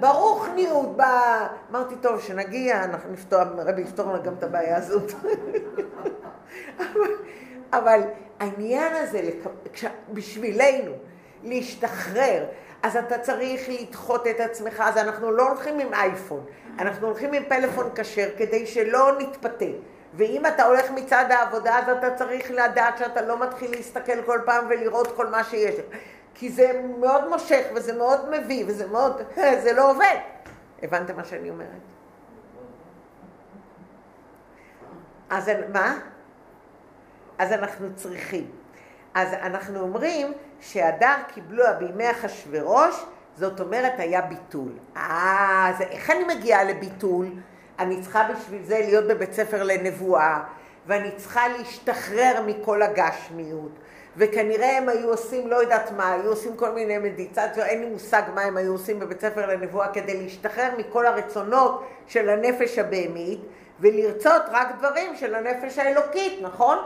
[0.00, 1.02] ברוחניות, ב...
[1.70, 5.12] אמרתי, טוב, שנגיע, אנחנו נפתור, רבי יפתור לנו גם את הבעיה הזאת.
[7.78, 8.00] אבל
[8.40, 9.30] העניין הזה,
[10.12, 10.92] בשבילנו,
[11.42, 12.44] להשתחרר,
[12.82, 16.44] אז אתה צריך לדחות את עצמך, אז אנחנו לא הולכים עם אייפון,
[16.78, 19.64] אנחנו הולכים עם פלאפון כשר כדי שלא נתפתה.
[20.16, 24.66] ואם אתה הולך מצד העבודה, אז אתה צריך לדעת שאתה לא מתחיל להסתכל כל פעם
[24.68, 25.74] ולראות כל מה שיש.
[26.34, 29.22] כי זה מאוד מושך, וזה מאוד מביא, וזה מאוד...
[29.64, 30.16] זה לא עובד.
[30.82, 31.68] הבנתם מה שאני אומרת?
[35.30, 35.98] אז מה?
[37.38, 38.50] אז אנחנו צריכים.
[39.14, 43.04] אז אנחנו אומרים שהדר קיבלוה בימי אחשורוש,
[43.36, 44.72] זאת אומרת היה ביטול.
[44.96, 47.26] אה, אז איך אני מגיעה לביטול?
[47.78, 50.40] אני צריכה בשביל זה להיות בבית ספר לנבואה,
[50.86, 53.70] ואני צריכה להשתחרר מכל הגשמיות.
[54.16, 58.22] וכנראה הם היו עושים, לא יודעת מה, היו עושים כל מיני מדיטציות, אין לי מושג
[58.34, 63.40] מה הם היו עושים בבית ספר לנבואה כדי להשתחרר מכל הרצונות של הנפש הבהמית
[63.80, 66.78] ולרצות רק דברים של הנפש האלוקית, נכון?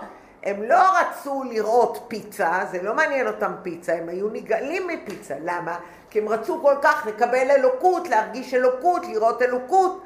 [0.42, 5.34] הם לא רצו לראות פיצה, זה לא מעניין אותם פיצה, הם היו נגאלים מפיצה.
[5.44, 5.78] למה?
[6.10, 10.02] כי הם רצו כל כך לקבל אלוקות, להרגיש אלוקות, לראות אלוקות.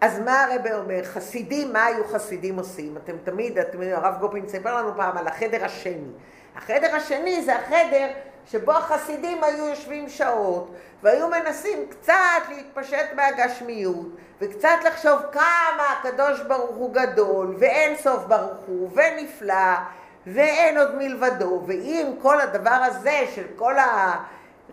[0.00, 1.04] אז מה הרבה אומר?
[1.04, 2.96] חסידים, מה היו חסידים עושים?
[2.96, 6.10] אתם תמיד, אתם יודעים, הרב גופין סיפר לנו פעם על החדר השני.
[6.56, 8.08] החדר השני זה החדר
[8.46, 12.14] שבו החסידים היו יושבים שעות והיו מנסים קצת
[12.48, 14.06] להתפשט מהגשמיות
[14.40, 19.74] וקצת לחשוב כמה הקדוש ברוך הוא גדול ואין סוף ברוך הוא ונפלא
[20.26, 23.74] ואין עוד מלבדו ואם כל הדבר הזה של כל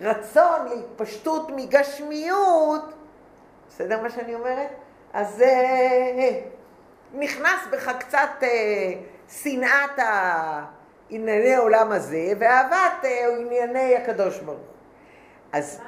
[0.01, 2.93] הרצון להתפשטות מגשמיות
[3.69, 4.82] בסדר מה שאני אומרת?
[5.13, 6.39] אז אה,
[7.13, 8.93] נכנס בך קצת אה,
[9.29, 9.99] שנאת.
[11.09, 14.59] ענייני העולם הזה, ואהבת אה, ענייני הקדוש ברוך.
[15.51, 15.81] אז,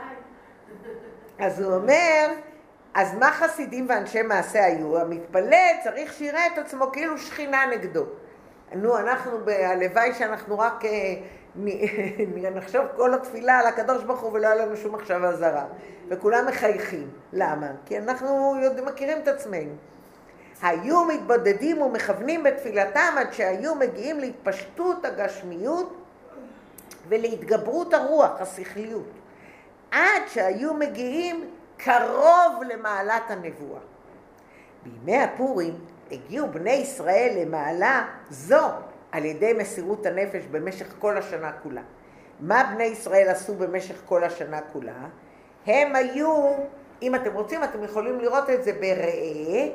[1.39, 2.27] אז הוא אומר,
[2.93, 5.01] אז מה חסידים ואנשי מעשה היו?
[5.01, 8.05] המתפלל צריך שיראה את עצמו כאילו שכינה נגדו.
[8.75, 11.15] נו, אנחנו, הלוואי שאנחנו רק אה,
[12.55, 15.65] נחשוב כל התפילה על הקדוש ברוך הוא ולא היה לנו שום מחשבה זרה.
[16.09, 17.09] וכולם מחייכים.
[17.33, 17.67] למה?
[17.85, 19.71] כי אנחנו יודעים, מכירים את עצמנו.
[20.61, 26.01] היו מתבודדים ומכוונים בתפילתם עד שהיו מגיעים להתפשטות הגשמיות
[27.09, 29.09] ולהתגברות הרוח, השכליות.
[29.91, 33.79] עד שהיו מגיעים קרוב למעלת הנבואה.
[34.83, 35.73] בימי הפורים
[36.11, 38.67] הגיעו בני ישראל למעלה זו
[39.15, 41.81] על ידי מסירות הנפש במשך כל השנה כולה.
[42.39, 45.05] מה בני ישראל עשו במשך כל השנה כולה?
[45.65, 46.53] הם היו,
[47.01, 49.67] אם אתם רוצים, אתם יכולים לראות את זה בראה,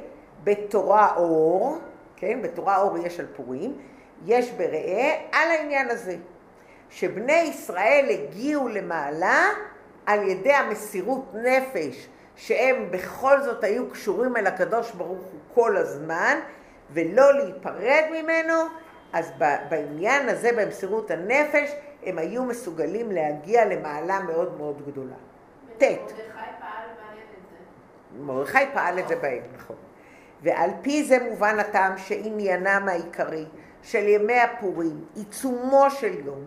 [0.44, 1.78] בתורה אור,
[2.16, 3.78] כן, בתורה אור יש על פורים,
[4.26, 6.16] יש בראה על העניין הזה,
[6.90, 9.44] שבני ישראל הגיעו למעלה
[10.06, 16.38] על ידי המסירות נפש, שהם בכל זאת היו קשורים אל הקדוש ברוך הוא כל הזמן,
[16.92, 18.54] ולא להיפרד ממנו,
[19.12, 19.32] אז
[19.68, 21.70] בעניין הזה, במסירות הנפש,
[22.02, 25.14] הם היו מסוגלים להגיע למעלה מאוד מאוד גדולה.
[25.78, 25.82] ט'.
[28.18, 29.14] מרדכי פעל את זה.
[29.14, 29.76] זה בהם, נכון.
[30.42, 33.44] ועל פי זה מובן הטעם שעניינם העיקרי
[33.82, 36.44] של ימי הפורים, עיצומו של יום,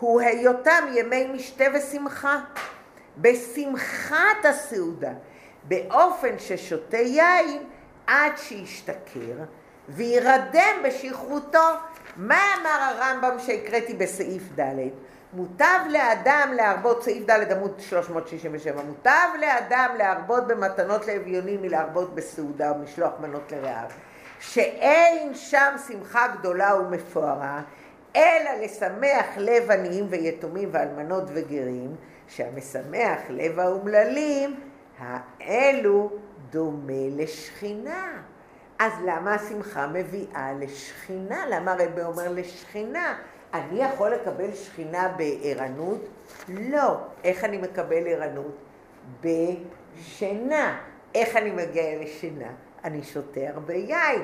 [0.00, 2.40] הוא היותם ימי משתה ושמחה.
[3.18, 5.12] בשמחת הסעודה,
[5.64, 7.62] באופן ששותה יין
[8.06, 9.44] עד שישתכר
[9.88, 11.68] וירדם בשכרותו.
[12.16, 14.74] מה אמר הרמב"ם שהקראתי בסעיף ד'?
[15.32, 23.12] מוטב לאדם להרבות, סעיף ד' עמוד 367, מוטב לאדם להרבות במתנות לאביונים מלהרבות בסעודה ומשלוח
[23.20, 23.92] מנות לרעב,
[24.40, 27.62] שאין שם שמחה גדולה ומפוארה,
[28.16, 31.96] אלא לשמח לב עניים ויתומים ואלמנות וגרים,
[32.28, 34.60] שהמשמח לב האומללים,
[34.98, 36.10] האלו
[36.50, 38.22] דומה לשכינה.
[38.78, 41.46] אז למה השמחה מביאה לשכינה?
[41.46, 43.18] למה הרב אומר לשכינה?
[43.54, 46.08] אני יכול לקבל שכינה בערנות?
[46.48, 46.96] לא.
[47.24, 48.56] איך אני מקבל ערנות?
[49.20, 50.78] בשינה.
[51.14, 52.48] איך אני מגיע לשינה?
[52.84, 54.22] אני שותה הרבה יין.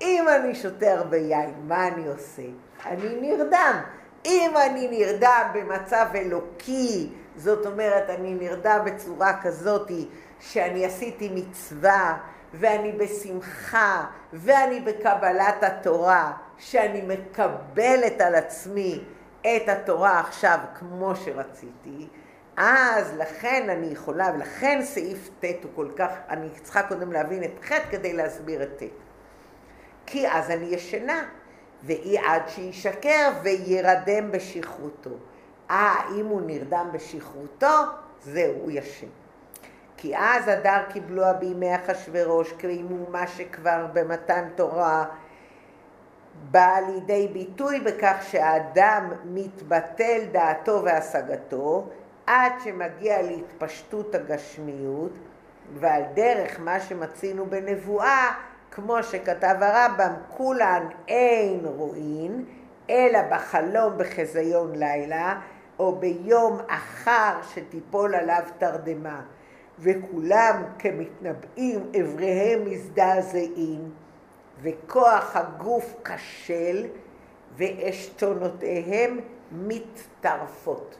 [0.00, 2.42] אם אני שותה הרבה יין, מה אני עושה?
[2.86, 3.80] אני נרדם.
[4.26, 9.90] אם אני נרדם במצב אלוקי, זאת אומרת, אני נרדם בצורה כזאת
[10.40, 12.18] שאני עשיתי מצווה,
[12.58, 19.04] ואני בשמחה, ואני בקבלת התורה, שאני מקבלת על עצמי
[19.40, 22.08] את התורה עכשיו כמו שרציתי,
[22.56, 27.64] אז לכן אני יכולה, ולכן סעיף ט' הוא כל כך, אני צריכה קודם להבין את
[27.64, 28.86] ח' כדי להסביר את ט'.
[30.06, 31.24] כי אז אני ישנה,
[31.82, 35.10] ואי עד שישקר וירדם בשכרותו.
[35.70, 37.76] אה, אם הוא נרדם בשכרותו,
[38.22, 39.23] זהו, הוא ישן.
[40.04, 45.04] כי אז הדר קיבלוה בימי אחשורוש, קיימו מה שכבר במתן תורה
[46.50, 51.86] בא לידי ביטוי בכך שהאדם מתבטל דעתו והשגתו
[52.26, 55.12] עד שמגיע להתפשטות הגשמיות
[55.74, 58.32] ועל דרך מה שמצינו בנבואה
[58.70, 62.44] כמו שכתב הרמב"ם כולן אין רואין
[62.90, 65.40] אלא בחלום בחזיון לילה
[65.78, 69.20] או ביום אחר שתיפול עליו תרדמה
[69.78, 73.90] וכולם כמתנבאים אבריהם מזדעזעים
[74.62, 76.86] וכוח הגוף כשל
[77.56, 79.20] ועשתונותיהם
[79.52, 80.96] מתטרפות.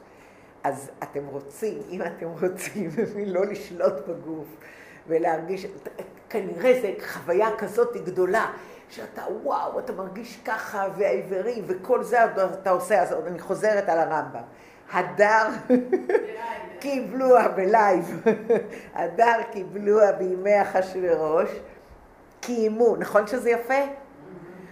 [0.63, 2.89] אז אתם רוצים, אם אתם רוצים
[3.35, 4.47] לא לשלוט בגוף
[5.07, 5.65] ולהרגיש,
[6.29, 8.51] כנראה זו חוויה כזאת גדולה,
[8.89, 12.25] שאתה וואו, אתה מרגיש ככה, והעיוורים, וכל זה
[12.61, 14.41] אתה עושה, אז אני חוזרת על הרמב"ם.
[14.91, 15.47] הדר
[16.79, 18.21] קיבלוה בלייב,
[18.95, 21.49] הדר קיבלוה בימי אחשוורוש,
[22.39, 23.83] קיימו, נכון שזה יפה?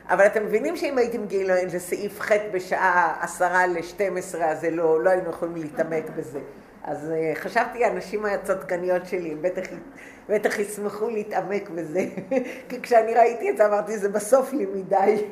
[0.09, 5.09] אבל אתם מבינים שאם הייתם מגיעים לסעיף ח' בשעה עשרה לשתים עשרה, אז לא, לא
[5.09, 6.39] היינו יכולים להתעמק בזה.
[6.83, 9.61] אז uh, חשבתי, הנשים הצדקניות שלי, בטח,
[10.29, 12.05] בטח ישמחו להתעמק בזה.
[12.69, 15.23] כי כשאני ראיתי את זה, אמרתי, זה בסוף לי מדי.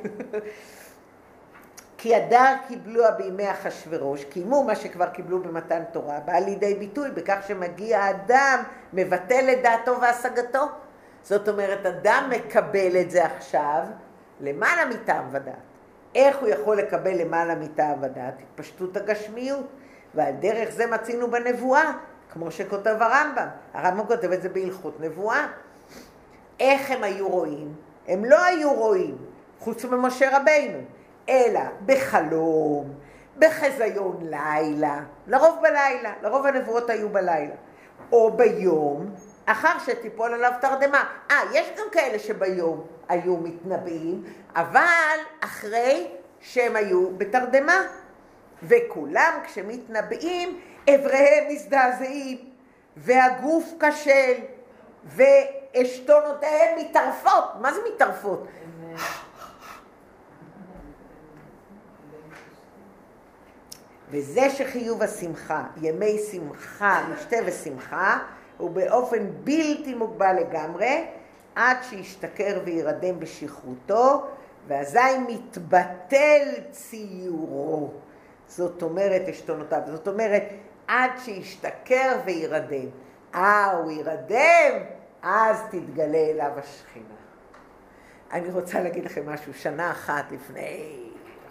[2.02, 7.38] כי הדר קיבלוה בימי אחשורוש, קיימו מה שכבר קיבלו במתן תורה, בא לידי ביטוי בכך
[7.47, 10.66] שמגיע האדם, מבטל את דעתו והשגתו.
[11.24, 13.84] זאת אומרת, אדם מקבל את זה עכשיו
[14.39, 15.56] למעלה מטעם ודעת.
[16.16, 18.34] איך הוא יכול לקבל למעלה מטעם ודעת?
[18.39, 19.68] התפשטות הגשמיות.
[20.16, 21.91] ועל דרך זה מצינו בנבואה,
[22.34, 23.47] כמו שכותב הרמב"ם.
[23.74, 25.47] הרמב"ם כותב את זה בהלכות נבואה.
[26.60, 27.74] איך הם היו רואים?
[28.08, 29.18] הם לא היו רואים,
[29.60, 30.80] חוץ ממשה רבינו,
[31.30, 32.94] אלא בחלום,
[33.38, 37.56] בחזיון לילה, לרוב בלילה, לרוב הנבואות היו בלילה,
[38.12, 39.16] או ביום,
[39.46, 41.04] אחר שתיפול עליו תרדמה.
[41.32, 44.24] אה, יש גם כאלה שביום היו מתנבאים,
[44.56, 46.08] אבל אחרי
[46.40, 47.82] שהם היו בתרדמה.
[48.64, 50.60] וכולם כשמתנבאים,
[50.90, 52.38] אבריהם מזדעזעים,
[52.98, 54.34] והגוף כשל,
[55.06, 57.44] ועשתונותיהם מתערפות.
[57.62, 58.48] מה זה מתערפות?
[64.12, 68.20] וזה שחיוב השמחה, ימי שמחה, משתה ושמחה,
[68.57, 71.05] הוא באופן בלתי מוגבל לגמרי,
[71.55, 74.26] עד שישתכר וירדם בשכרותו,
[74.68, 77.91] ואזי מתבטל ציורו.
[78.47, 80.43] זאת אומרת עשתונותיו, זאת אומרת
[80.88, 82.89] עד שישתכר וירדם.
[83.36, 84.84] אה, הוא ירדם,
[85.22, 87.05] אז תתגלה אליו השכינה.
[88.32, 90.99] אני רוצה להגיד לכם משהו, שנה אחת לפני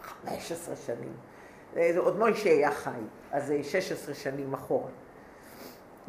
[0.03, 1.13] 15 שנים,
[1.97, 3.01] עוד מוישה היה חי,
[3.33, 4.91] אז זה 16 שנים אחורה.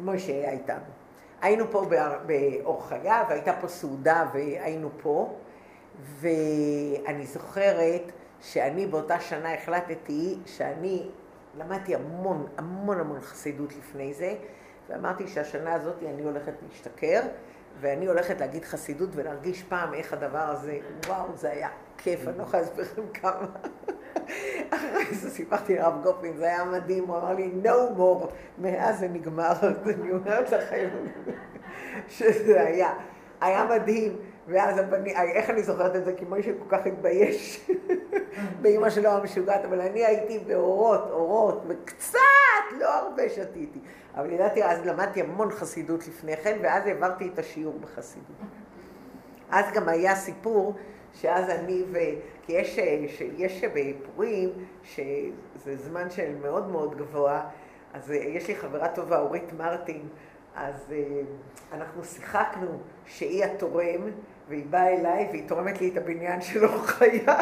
[0.00, 0.84] מוישה היה איתנו.
[1.40, 1.86] היינו פה
[2.26, 5.34] באור חיה, והייתה פה סעודה והיינו פה,
[6.20, 8.02] ואני זוכרת
[8.40, 11.10] שאני באותה שנה החלטתי שאני
[11.58, 14.34] למדתי המון, המון המון חסידות לפני זה,
[14.88, 17.20] ואמרתי שהשנה הזאת אני הולכת להשתכר,
[17.80, 22.42] ואני הולכת להגיד חסידות ולהרגיש פעם איך הדבר הזה, וואו, זה היה כיף, אני לא
[22.42, 23.46] יכולה להסביר לכם כמה.
[24.74, 28.26] אחרי זה סיפרתי לרב גופין, זה היה מדהים, הוא אמר לי, no more,
[28.58, 29.52] מאז זה נגמר,
[29.86, 30.88] אני אומרת לכם
[32.08, 32.94] שזה היה,
[33.40, 34.16] היה מדהים.
[34.48, 36.12] ואז הבני, איך אני זוכרת את זה?
[36.12, 37.70] כי מוישה כל כך התבייש
[38.62, 42.18] באמא שלו המשוגעת, אבל אני הייתי באורות, אורות, וקצת,
[42.78, 43.78] לא הרבה שתיתי.
[44.16, 48.36] אבל ידעתי, אז למדתי המון חסידות לפני כן, ואז העברתי את השיעור בחסידות.
[49.50, 50.74] אז גם היה סיפור
[51.12, 51.98] שאז אני ו...
[52.42, 52.78] כי יש,
[53.36, 54.48] יש בפורים,
[54.84, 57.42] שזה זמן של מאוד מאוד גבוה,
[57.94, 60.08] אז יש לי חברה טובה, אורית מרטין,
[60.54, 60.94] אז
[61.72, 62.68] אנחנו שיחקנו
[63.06, 64.10] שהיא התורם,
[64.48, 67.38] והיא באה אליי והיא תורמת לי את הבניין של אור חיה.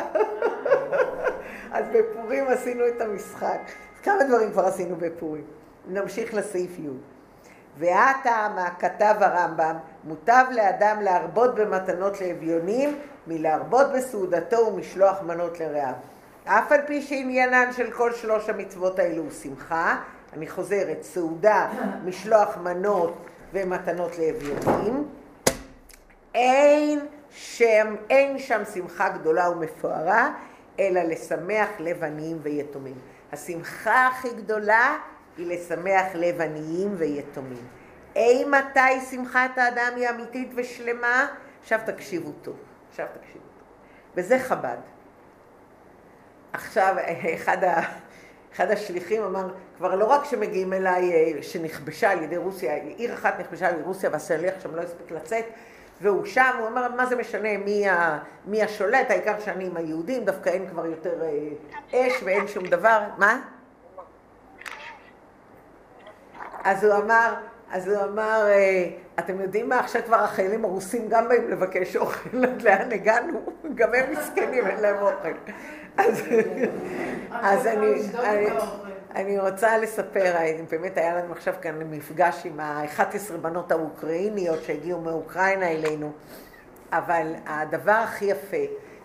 [1.73, 3.61] אז בפורים עשינו את המשחק.
[4.03, 5.45] כמה דברים כבר עשינו בפורים.
[5.89, 6.89] נמשיך לסעיף י'.
[8.55, 15.95] מה כתב הרמב"ם, מוטב לאדם להרבות במתנות לאביונים מלהרבות בסעודתו ומשלוח מנות לרעיו.
[16.45, 20.01] אף על פי שעניינן של כל שלוש המצוות האלו הוא שמחה,
[20.33, 21.69] אני חוזרת, סעודה,
[22.05, 23.17] משלוח מנות
[23.53, 25.09] ומתנות לאביונים,
[26.35, 27.01] אין
[27.31, 30.33] שם, אין שם שמחה גדולה ומפוארה,
[30.81, 32.95] אלא לשמח לב עניים ויתומים.
[33.33, 34.99] השמחה הכי גדולה
[35.37, 37.67] היא לשמח לב עניים ויתומים.
[38.17, 41.27] אי מתי שמחת האדם היא אמיתית ושלמה?
[41.63, 42.57] עכשיו תקשיבו טוב,
[42.91, 43.45] עכשיו תקשיבו.
[44.15, 44.77] וזה חב"ד.
[46.53, 46.97] עכשיו,
[47.35, 47.81] אחד, ה,
[48.55, 53.41] אחד השליחים אמר, כבר לא רק שמגיעים אליי, אה, שנכבשה על ידי רוסיה, עיר אחת
[53.41, 55.45] נכבשה על ידי רוסיה והשליח שם לא הספיק לצאת,
[56.01, 60.25] והוא שם, הוא אומר, מה זה משנה מי, ה, מי השולט, העיקר שאני עם היהודים,
[60.25, 61.49] דווקא אין כבר יותר אה,
[61.95, 63.41] אש ואין שום דבר, מה?
[66.65, 67.35] אז הוא אמר,
[67.71, 72.37] אז הוא אמר, אה, אתם יודעים מה, עכשיו כבר החיילים הרוסים גם באים לבקש אוכל,
[72.65, 73.41] לאן הגענו?
[73.75, 75.53] גם הם מסכנים, אין להם אוכל.
[75.97, 76.23] אז,
[79.15, 80.35] אני רוצה לספר,
[80.71, 86.13] באמת היה לנו עכשיו כאן מפגש עם ה-11 בנות האוקראיניות שהגיעו מאוקראינה אלינו,
[86.93, 88.57] אבל הדבר הכי יפה,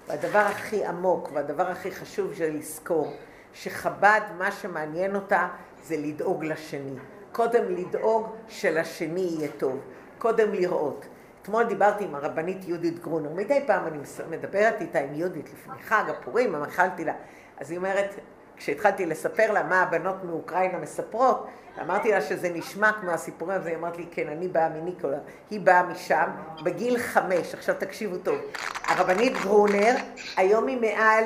[0.08, 3.14] והדבר הכי עמוק, והדבר הכי חשוב זה לזכור,
[3.54, 5.48] שחב"ד, מה שמעניין אותה
[5.84, 7.00] זה לדאוג לשני.
[7.36, 9.80] קודם לדאוג שלשני יהיה טוב,
[10.18, 11.06] קודם לראות.
[11.42, 13.98] אתמול דיברתי עם הרבנית יהודית גרונר, מדי פעם אני
[14.30, 17.14] מדברת איתה עם יהודית לפני חג הפורים, אמרתי לה,
[17.58, 18.16] אז היא אומרת,
[18.58, 21.48] כשהתחלתי לספר לה מה הבנות מאוקראינה מספרות,
[21.82, 25.18] אמרתי לה שזה נשמע כמו הסיפורים, אז היא אמרת לי, כן, אני באה מניקולה,
[25.50, 26.30] היא באה משם,
[26.64, 28.38] בגיל חמש, עכשיו תקשיבו טוב,
[28.86, 29.96] הרבנית גרונר,
[30.38, 31.24] היום היא מעל,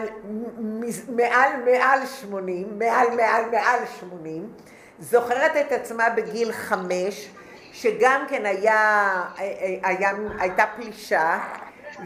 [1.10, 4.50] מעל, מעל שמונים, מעל, מעל, מעל שמונים,
[5.00, 7.30] זוכרת את עצמה בגיל חמש,
[7.74, 9.24] שגם כן היה,
[9.84, 11.40] היה, הייתה פלישה,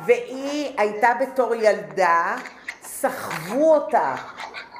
[0.06, 2.36] והיא הייתה בתור ילדה,
[2.84, 4.16] סחבו אותה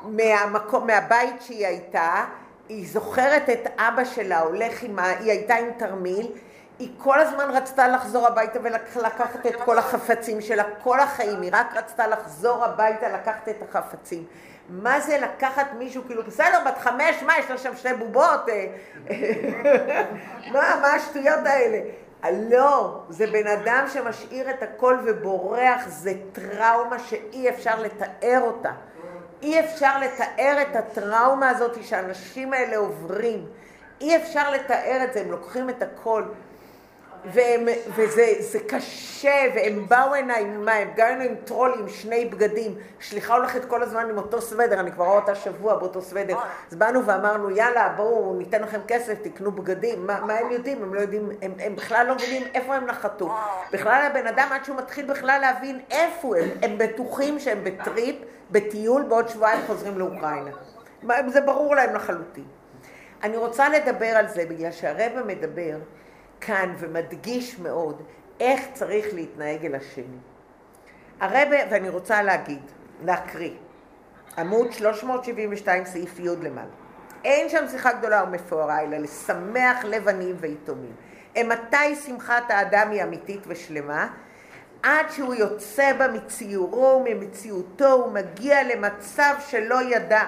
[0.04, 2.26] מהמקום, מהבית שהיא הייתה,
[2.70, 5.10] היא זוכרת את אבא שלה הולך עם ה...
[5.10, 6.32] היא הייתה עם תרמיל,
[6.80, 11.76] היא כל הזמן רצתה לחזור הביתה ולקחת את כל החפצים שלה, כל החיים, היא רק
[11.76, 14.26] רצתה לחזור הביתה לקחת את החפצים.
[14.70, 18.50] מה זה לקחת מישהו, כאילו, בסדר, בת חמש, מה, יש לה שם שתי בובות?
[18.50, 18.68] אה,
[20.54, 21.80] מה, מה השטויות האלה?
[22.32, 28.72] לא, זה בן אדם שמשאיר את הכל ובורח, זה טראומה שאי אפשר לתאר אותה.
[29.42, 33.48] אי אפשר לתאר את הטראומה הזאת שהאנשים האלה עוברים.
[34.02, 36.24] אי אפשר לתאר את זה, הם לוקחים את הכל.
[37.26, 42.76] והם, וזה קשה, והם באו עם מה, הם גם עם טרול עם שני בגדים.
[43.00, 46.36] שליחה הולכת כל הזמן עם אותו סוודר, אני כבר רואה אותה שבוע באותו סוודר.
[46.72, 50.08] אז באנו ואמרנו, יאללה, בואו, ניתן לכם כסף, תקנו בגדים.
[50.08, 50.84] מה, מה הם יודעים?
[50.84, 53.36] הם לא יודעים, הם, הם בכלל לא מבינים איפה הם נחתו.
[53.72, 58.16] בכלל הבן אדם, עד שהוא מתחיל בכלל להבין איפה הם, הם בטוחים שהם בטריפ,
[58.52, 60.52] בטיול, בעוד שבועיים חוזרים לאוקראינה.
[61.28, 62.46] זה ברור להם לחלוטין.
[63.24, 65.76] אני רוצה לדבר על זה בגלל שהרבע מדבר
[66.46, 68.02] כאן ומדגיש מאוד
[68.40, 70.18] איך צריך להתנהג אל השני.
[71.20, 72.62] הרבה, ואני רוצה להגיד,
[73.04, 73.54] להקריא,
[74.38, 76.72] עמוד 372 סעיף י' למעלה.
[77.26, 80.96] אין שם שיחה גדולה ומפוארה, אלא לשמח לב עניים ויתומים.
[81.38, 84.08] מתי שמחת האדם היא אמיתית ושלמה?
[84.84, 90.24] עד שהוא יוצא בה מציורו וממציאותו, הוא מגיע למצב שלא ידע.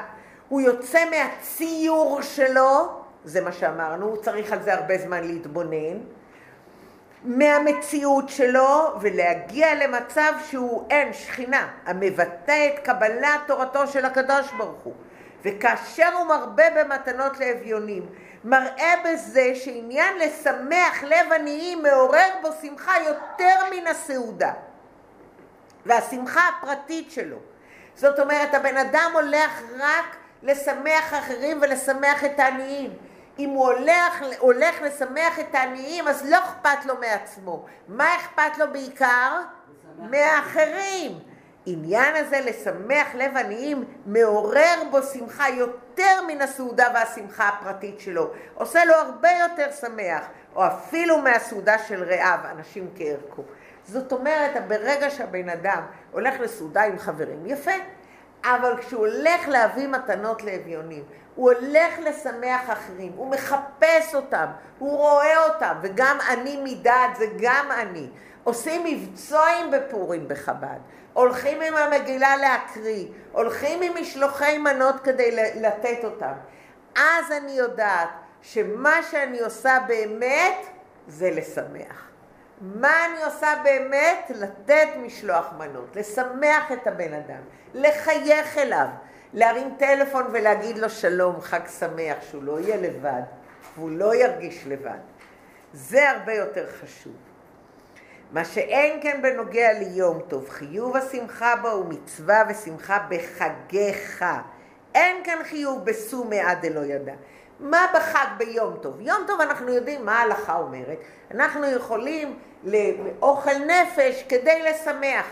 [0.50, 5.98] הוא יוצא מהציור שלו זה מה שאמרנו, הוא צריך על זה הרבה זמן להתבונן,
[7.24, 14.94] מהמציאות שלו ולהגיע למצב שהוא אין שכינה, המבטא את קבלת תורתו של הקדוש ברוך הוא.
[15.46, 18.06] וכאשר הוא מרבה במתנות לאביונים,
[18.44, 24.52] מראה בזה שעניין לשמח לב עניים מעורר בו שמחה יותר מן הסעודה.
[25.86, 27.38] והשמחה הפרטית שלו.
[27.96, 32.94] זאת אומרת, הבן אדם הולך רק לשמח אחרים ולשמח את העניים.
[33.40, 37.66] אם הוא הולך, הולך לשמח את העניים, אז לא אכפת לו מעצמו.
[37.88, 39.42] מה אכפת לו בעיקר?
[39.98, 41.20] מהאחרים.
[41.66, 48.30] עניין הזה לשמח לב עניים מעורר בו שמחה יותר מן הסעודה והשמחה הפרטית שלו.
[48.54, 50.26] עושה לו הרבה יותר שמח,
[50.56, 53.44] או אפילו מהסעודה של רעיו, אנשים כערכו.
[53.86, 55.82] זאת אומרת, ברגע שהבן אדם
[56.12, 57.72] הולך לסעודה עם חברים, יפה.
[58.44, 61.04] אבל כשהוא הולך להביא מתנות לאביונים,
[61.36, 64.46] הוא הולך לשמח אחרים, הוא מחפש אותם,
[64.80, 68.10] הוא רואה אותם, וגם אני מדעת זה גם אני.
[68.44, 70.80] עושים מבצועים בפורים בחב"ד,
[71.14, 76.34] הולכים עם המגילה להקריא, הולכים עם משלוחי מנות כדי לתת אותם.
[76.96, 78.10] אז אני יודעת
[78.42, 80.66] שמה שאני עושה באמת
[81.08, 82.08] זה לשמח.
[82.62, 84.32] מה אני עושה באמת?
[84.36, 87.42] לתת משלוח מנות, לשמח את הבן אדם,
[87.74, 88.88] לחייך אליו,
[89.36, 93.22] להרים טלפון ולהגיד לו שלום, חג שמח, שהוא לא יהיה לבד,
[93.76, 94.98] והוא לא ירגיש לבד.
[95.74, 97.14] זה הרבה יותר חשוב.
[98.32, 104.26] מה שאין כן בנוגע ליום טוב, חיוב השמחה בו הוא מצווה ושמחה בחגיך.
[104.96, 107.14] אין כאן חיוב בסומי עד דלא ידע.
[107.60, 109.02] מה בחג ביום טוב?
[109.02, 110.98] יום טוב אנחנו יודעים מה ההלכה אומרת.
[111.32, 115.26] אנחנו יכולים לאוכל נפש כדי לשמח.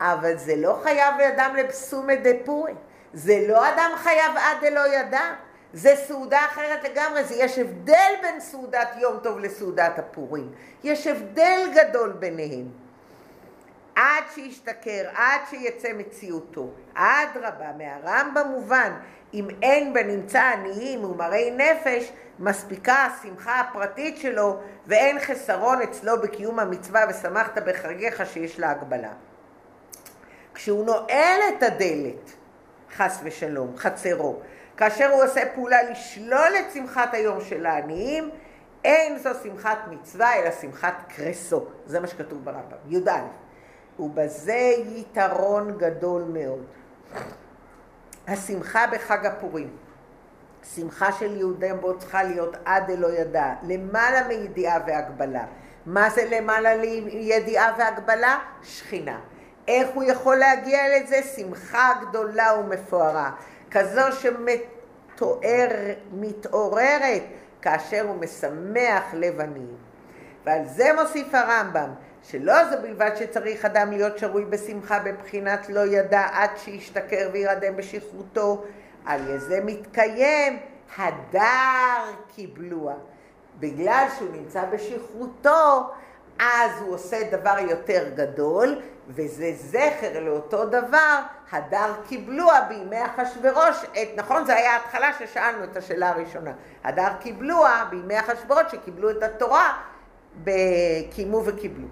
[0.00, 2.72] אבל זה לא חייב אדם לבסומי דפורי.
[3.14, 5.34] זה לא אדם חייב עד דלא ידע.
[5.74, 10.52] זה סעודה אחרת לגמרי, זה, יש הבדל בין סעודת יום טוב לסעודת הפורים.
[10.84, 12.68] יש הבדל גדול ביניהם.
[13.94, 16.70] עד שישתכר, עד שיצא מציאותו.
[16.94, 18.92] אדרבה, מהרמב"ם מובן,
[19.34, 27.04] אם אין בנמצא עניים ומראי נפש, מספיקה השמחה הפרטית שלו ואין חסרון אצלו בקיום המצווה
[27.10, 29.12] ושמחת בחגיך שיש לה הגבלה.
[30.54, 32.32] כשהוא נועל את הדלת,
[32.96, 34.40] חס ושלום, חצרו,
[34.76, 38.30] כאשר הוא עושה פעולה לשלול את שמחת היום של העניים,
[38.84, 41.66] אין זו שמחת מצווה, אלא שמחת קרסו.
[41.86, 43.20] זה מה שכתוב ברמב"ם, י"א.
[43.98, 46.64] ובזה יתרון גדול מאוד.
[48.28, 49.76] השמחה בחג הפורים,
[50.74, 55.44] שמחה של יהודים בו צריכה להיות עד דלא ידע, למעלה מידיעה והגבלה.
[55.86, 58.38] מה זה למעלה מידיעה והגבלה?
[58.62, 59.18] שכינה.
[59.68, 61.22] איך הוא יכול להגיע לזה?
[61.22, 63.30] שמחה גדולה ומפוארה.
[63.70, 64.02] כזו
[65.20, 67.22] שמתעוררת
[67.62, 69.76] כאשר הוא משמח לב עניים.
[70.44, 71.90] ועל זה מוסיף הרמב"ם,
[72.22, 78.64] שלא זו בלבד שצריך אדם להיות שרוי בשמחה בבחינת לא ידע עד שישתכר וירדם בשכרותו,
[79.06, 80.58] על זה מתקיים
[80.96, 82.94] הדר קיבלוה.
[83.60, 85.90] בגלל שהוא נמצא בשכרותו,
[86.38, 91.18] אז הוא עושה דבר יותר גדול, וזה זכר לאותו דבר,
[91.52, 93.84] הדר קיבלוה בימי אחשורוש,
[94.16, 96.52] נכון, זה היה ההתחלה ששאלנו את השאלה הראשונה,
[96.84, 99.78] הדר קיבלוה בימי אחשורוש שקיבלו את התורה,
[101.10, 101.88] קיימו וקיבלו.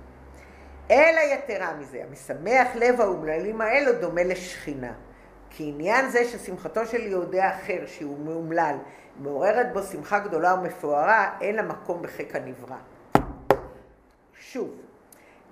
[0.90, 4.92] אלא יתרה מזה, המשמח לב האומללים האלו דומה לשכינה.
[5.50, 8.76] כי עניין זה ששמחתו של יהודי אחר, שהוא מאומלל,
[9.16, 12.76] מעוררת בו שמחה גדולה ומפוארה, אין לה מקום בחיק הנברא.
[14.38, 14.70] שוב,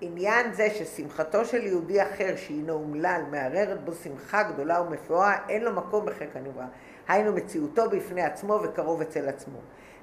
[0.00, 5.72] עניין זה ששמחתו של יהודי אחר שהינו אומלל מערערת בו שמחה גדולה ומפוארה אין לו
[5.72, 6.64] מקום בחק הנברא.
[7.08, 9.58] היינו מציאותו בפני עצמו וקרוב אצל עצמו.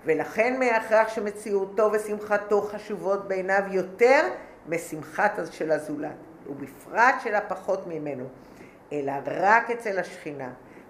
[0.05, 4.27] ולכן מהכרח שמציאותו ושמחתו חשובות בעיניו יותר
[4.69, 6.15] משמחת של הזולת
[6.49, 8.25] ובפרט של הפחות ממנו
[8.93, 10.49] אלא רק אצל השכינה.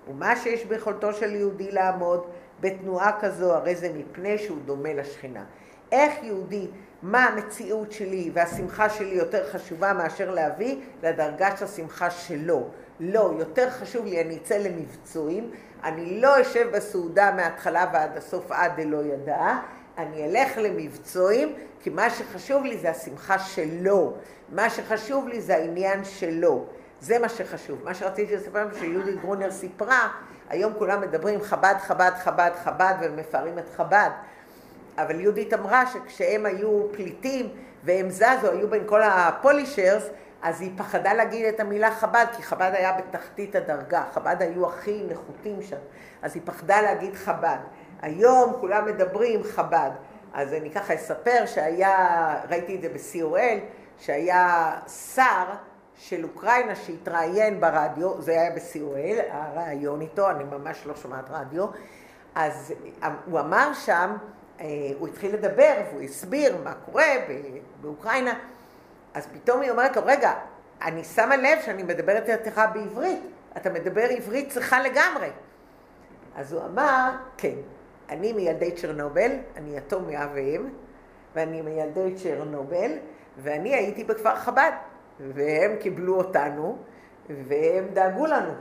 [0.10, 2.28] ומה שיש ביכולתו של יהודי לעמוד
[2.60, 5.44] בתנועה כזו הרי זה מפני שהוא דומה לשכינה.
[5.92, 6.68] איך יהודי
[7.06, 12.70] מה המציאות שלי והשמחה שלי יותר חשובה מאשר להביא לדרגת השמחה שלו.
[13.00, 15.52] לא, יותר חשוב לי, אני אצא למבצועים,
[15.84, 19.58] אני לא אשב בסעודה מההתחלה ועד הסוף עד דלא ידע,
[19.98, 24.14] אני אלך למבצועים, כי מה שחשוב לי זה השמחה שלו,
[24.50, 26.66] מה שחשוב לי זה העניין שלו,
[27.00, 27.84] זה מה שחשוב.
[27.84, 30.10] מה שרציתי לספר לכם שיהודית גרונר סיפרה,
[30.50, 34.10] היום כולם מדברים חב"ד, חב"ד, חב"ד, חב"ד, ומפארים את חב"ד.
[34.98, 37.50] אבל יהודית אמרה שכשהם היו פליטים
[37.84, 40.10] והם זזו, היו בין כל הפולישרס,
[40.42, 45.04] אז היא פחדה להגיד את המילה חב"ד, כי חב"ד היה בתחתית הדרגה, חב"ד היו הכי
[45.10, 45.78] נחותים שם,
[46.22, 47.58] אז היא פחדה להגיד חב"ד.
[48.02, 49.92] היום כולם מדברים חב"ד.
[50.34, 53.60] אז אני ככה אספר שהיה, ראיתי את זה ב-COL,
[54.00, 54.72] שהיה
[55.16, 55.46] שר
[55.98, 61.66] של אוקראינה שהתראיין ברדיו, זה היה ב-COL, הרעיון איתו, אני ממש לא שומעת רדיו,
[62.36, 62.74] אז
[63.26, 64.16] הוא אמר שם,
[65.00, 67.06] הוא התחיל לדבר והוא הסביר מה קורה
[67.82, 68.34] באוקראינה,
[69.14, 70.34] אז פתאום היא אומרת לו, רגע,
[70.82, 73.20] אני שמה לב שאני מדברת איתך בעברית,
[73.58, 75.30] אתה מדבר עברית צריכה לגמרי.
[76.36, 77.56] אז הוא אמר, כן,
[78.10, 80.70] אני מילדי צ'רנובל, אני יתום מאב ואם,
[81.36, 82.92] ואני מילדי צ'רנובל,
[83.38, 84.72] ואני הייתי בכפר חב"ד,
[85.20, 86.78] והם קיבלו אותנו,
[87.30, 88.54] והם דאגו לנו.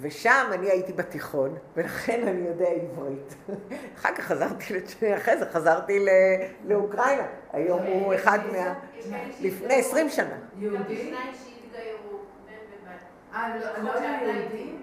[0.00, 3.34] ושם אני הייתי בתיכון, ולכן אני יודע עברית.
[3.96, 4.74] אחר כך חזרתי,
[5.16, 6.06] אחרי זה חזרתי
[6.64, 7.26] לאוקראינה.
[7.52, 8.74] היום הוא אחד מה...
[9.40, 10.36] לפני עשרים שנה.
[10.58, 11.14] יהודים?
[13.34, 14.82] אה, לא היו יהודים?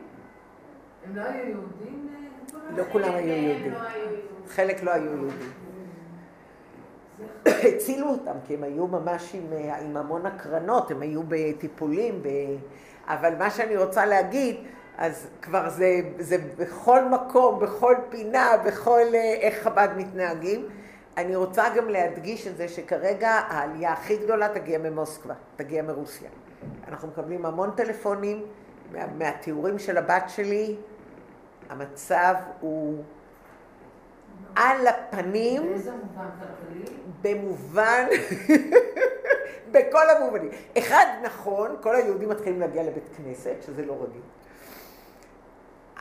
[1.06, 2.10] הם לא היו יהודים?
[2.76, 3.74] לא כולם היו יהודים.
[4.48, 5.52] חלק לא היו יהודים.
[7.76, 12.28] הצילו אותם, כי הם היו ממש עם, עם המון הקרנות, הם היו בטיפולים, ב...
[13.08, 14.56] אבל מה שאני רוצה להגיד,
[15.02, 20.68] אז כבר זה, זה בכל מקום, בכל פינה, בכל איך חב"ד מתנהגים,
[21.18, 26.30] אני רוצה גם להדגיש את זה שכרגע העלייה הכי גדולה תגיע ממוסקבה, תגיע מרוסיה.
[26.88, 28.46] אנחנו מקבלים המון טלפונים
[28.92, 30.76] מה, מהתיאורים של הבת שלי,
[31.70, 33.04] המצב הוא
[34.56, 36.96] על הפנים, באיזה מובן כלכלי?
[37.22, 38.06] במובן,
[39.72, 40.50] בכל המובנים.
[40.78, 44.22] אחד, נכון, כל היהודים מתחילים להגיע לבית כנסת, שזה לא רגיל.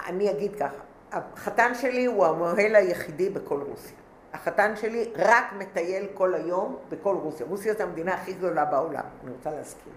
[0.06, 0.82] אני אגיד ככה,
[1.12, 3.96] החתן שלי הוא המוהל היחידי בכל רוסיה.
[4.32, 7.46] החתן שלי רק מטייל כל היום בכל רוסיה.
[7.46, 9.92] רוסיה זו המדינה הכי גדולה בעולם, אני רוצה להזכיר.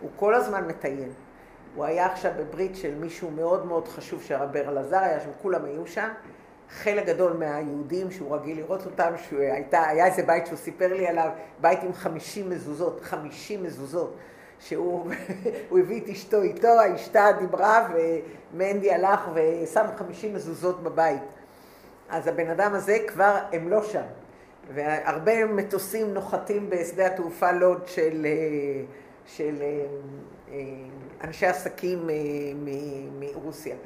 [0.00, 1.08] הוא כל הזמן מטייל.
[1.74, 5.86] הוא היה עכשיו בברית של מישהו מאוד מאוד חשוב שהרב אלעזר היה שם, כולם היו
[5.86, 6.08] שם.
[6.70, 11.30] חלק גדול מהיהודים שהוא רגיל לראות אותם, שהיה איזה בית שהוא סיפר לי עליו,
[11.60, 14.16] בית עם חמישים מזוזות, חמישים מזוזות,
[14.64, 15.10] שהוא
[15.78, 21.22] הביא את אשתו איתו, האשתה דיברה ומנדי הלך ושם חמישים מזוזות בבית.
[22.08, 24.04] אז הבן אדם הזה כבר, הם לא שם.
[24.74, 28.26] והרבה מטוסים נוחתים בשדה התעופה לוד של,
[29.26, 29.62] של
[31.24, 32.10] אנשי עסקים
[33.18, 33.76] מרוסיה.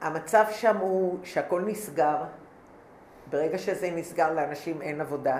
[0.00, 2.16] המצב שם הוא שהכל נסגר,
[3.30, 5.38] ברגע שזה נסגר לאנשים אין עבודה,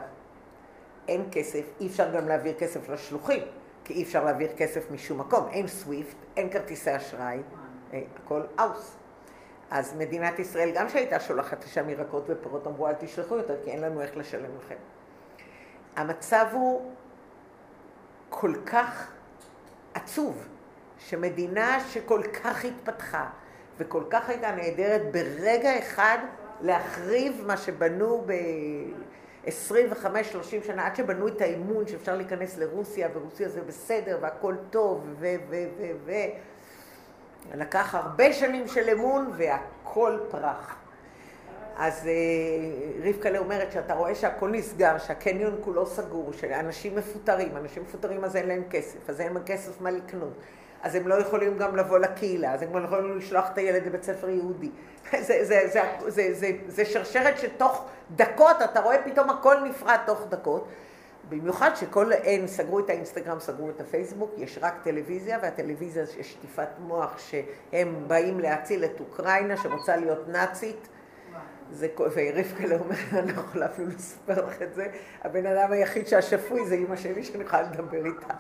[1.09, 3.43] אין כסף, אי אפשר גם להעביר כסף לשלוחים,
[3.85, 7.39] כי אי אפשר להעביר כסף משום מקום, אין סוויפט, אין כרטיסי אשראי,
[7.93, 8.97] הכל אאוס.
[9.71, 13.81] אז מדינת ישראל, גם שהייתה שולחת לשם ירקות ופירות, אמרו אל תשלחו יותר, כי אין
[13.81, 14.75] לנו איך לשלם לכם.
[15.97, 16.93] המצב הוא
[18.29, 19.13] כל כך
[19.95, 20.49] עצוב,
[20.99, 23.27] שמדינה שכל כך התפתחה,
[23.79, 26.19] וכל כך הייתה נהדרת ברגע אחד
[26.61, 28.25] להחריב מה שבנו
[29.47, 35.35] ב-25-30 שנה, עד שבנו את האמון שאפשר להיכנס לרוסיה, ורוסיה זה בסדר, והכל טוב, ו...
[35.49, 35.65] ו...
[35.79, 35.85] ו...
[36.05, 36.13] ו...
[37.55, 40.77] לקח הרבה שנים של אמון והכל פרח.
[41.77, 48.25] אז אה, רבקלה אומרת שאתה רואה שהכל נסגר, שהקניון כולו סגור, שאנשים מפוטרים, אנשים מפוטרים
[48.25, 50.33] אז אין להם כסף, אז אין להם כסף מה לקנות.
[50.87, 54.03] אז הם לא יכולים גם לבוא לקהילה, אז הם לא יכולים לשלוח את הילד לבית
[54.03, 54.71] ספר יהודי.
[55.13, 59.99] זה, זה, זה, זה, זה, זה, זה שרשרת שתוך דקות, אתה רואה פתאום הכל נפרד
[60.07, 60.69] תוך דקות.
[61.29, 66.69] במיוחד שכל אין, סגרו את האינסטגרם, סגרו את הפייסבוק, יש רק טלוויזיה, והטלוויזיה יש שטיפת
[66.79, 70.89] מוח שהם באים להציל את אוקראינה שרוצה להיות נאצית.
[71.71, 74.87] זה, ורבקלה אומרת, אני לא יכולה אפילו לספר לך את זה,
[75.23, 78.35] הבן אדם היחיד שהשפוי זה אימא שלי שאני יכולה לדבר איתה.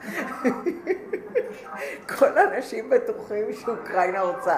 [2.18, 4.56] כל האנשים בטוחים שאוקראינה רוצה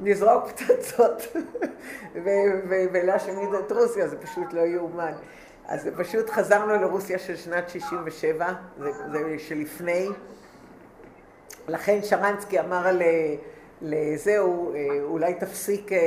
[0.00, 1.22] לזרוק פצצות
[2.92, 5.12] ולהשמיד את רוסיה, זה פשוט לא יאומן.
[5.68, 10.08] אז פשוט חזרנו לרוסיה של שנת 67, זה, זה שלפני.
[11.68, 12.86] לכן שרנסקי אמר
[13.82, 15.98] לזהו, אה, אולי תפסיק אה,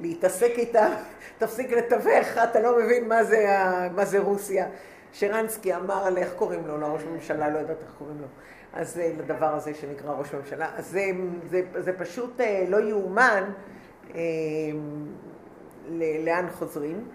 [0.00, 0.88] להתעסק איתה,
[1.38, 3.46] תפסיק לתווך, אתה לא מבין מה זה,
[3.94, 4.66] מה זה רוסיה.
[5.12, 8.26] שרנסקי אמר, איך קוראים לו, לראש הממשלה, לא יודעת איך קוראים לו.
[8.72, 10.70] אז זה לדבר הזה שנקרא ראש הממשלה.
[10.76, 11.04] אז זה,
[11.50, 13.44] זה, זה פשוט אה, לא יאומן
[16.24, 17.08] לאן חוזרים.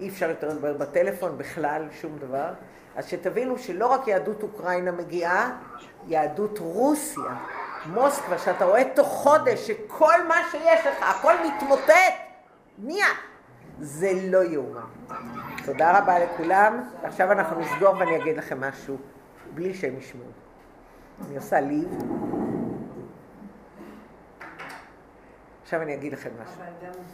[0.00, 2.48] אי אפשר יותר לדבר בטלפון בכלל, שום דבר.
[2.96, 5.58] אז שתבינו שלא רק יהדות אוקראינה מגיעה,
[6.08, 7.34] יהדות רוסיה,
[7.86, 12.14] מוסקבה, שאתה רואה תוך חודש שכל מה שיש לך, הכל מתמוטט,
[12.78, 13.06] נהיה.
[13.80, 14.80] זה לא יאומן.
[15.64, 16.84] תודה רבה לכולם.
[17.02, 18.96] עכשיו אנחנו נסגור ואני אגיד לכם משהו,
[19.54, 20.26] בלי שהם ישמעו.
[21.26, 21.88] אני עושה ליב.
[25.62, 26.60] עכשיו אני אגיד לכם משהו.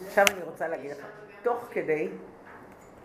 [0.07, 1.07] עכשיו אני רוצה להגיד לכם,
[1.43, 2.09] תוך כדי...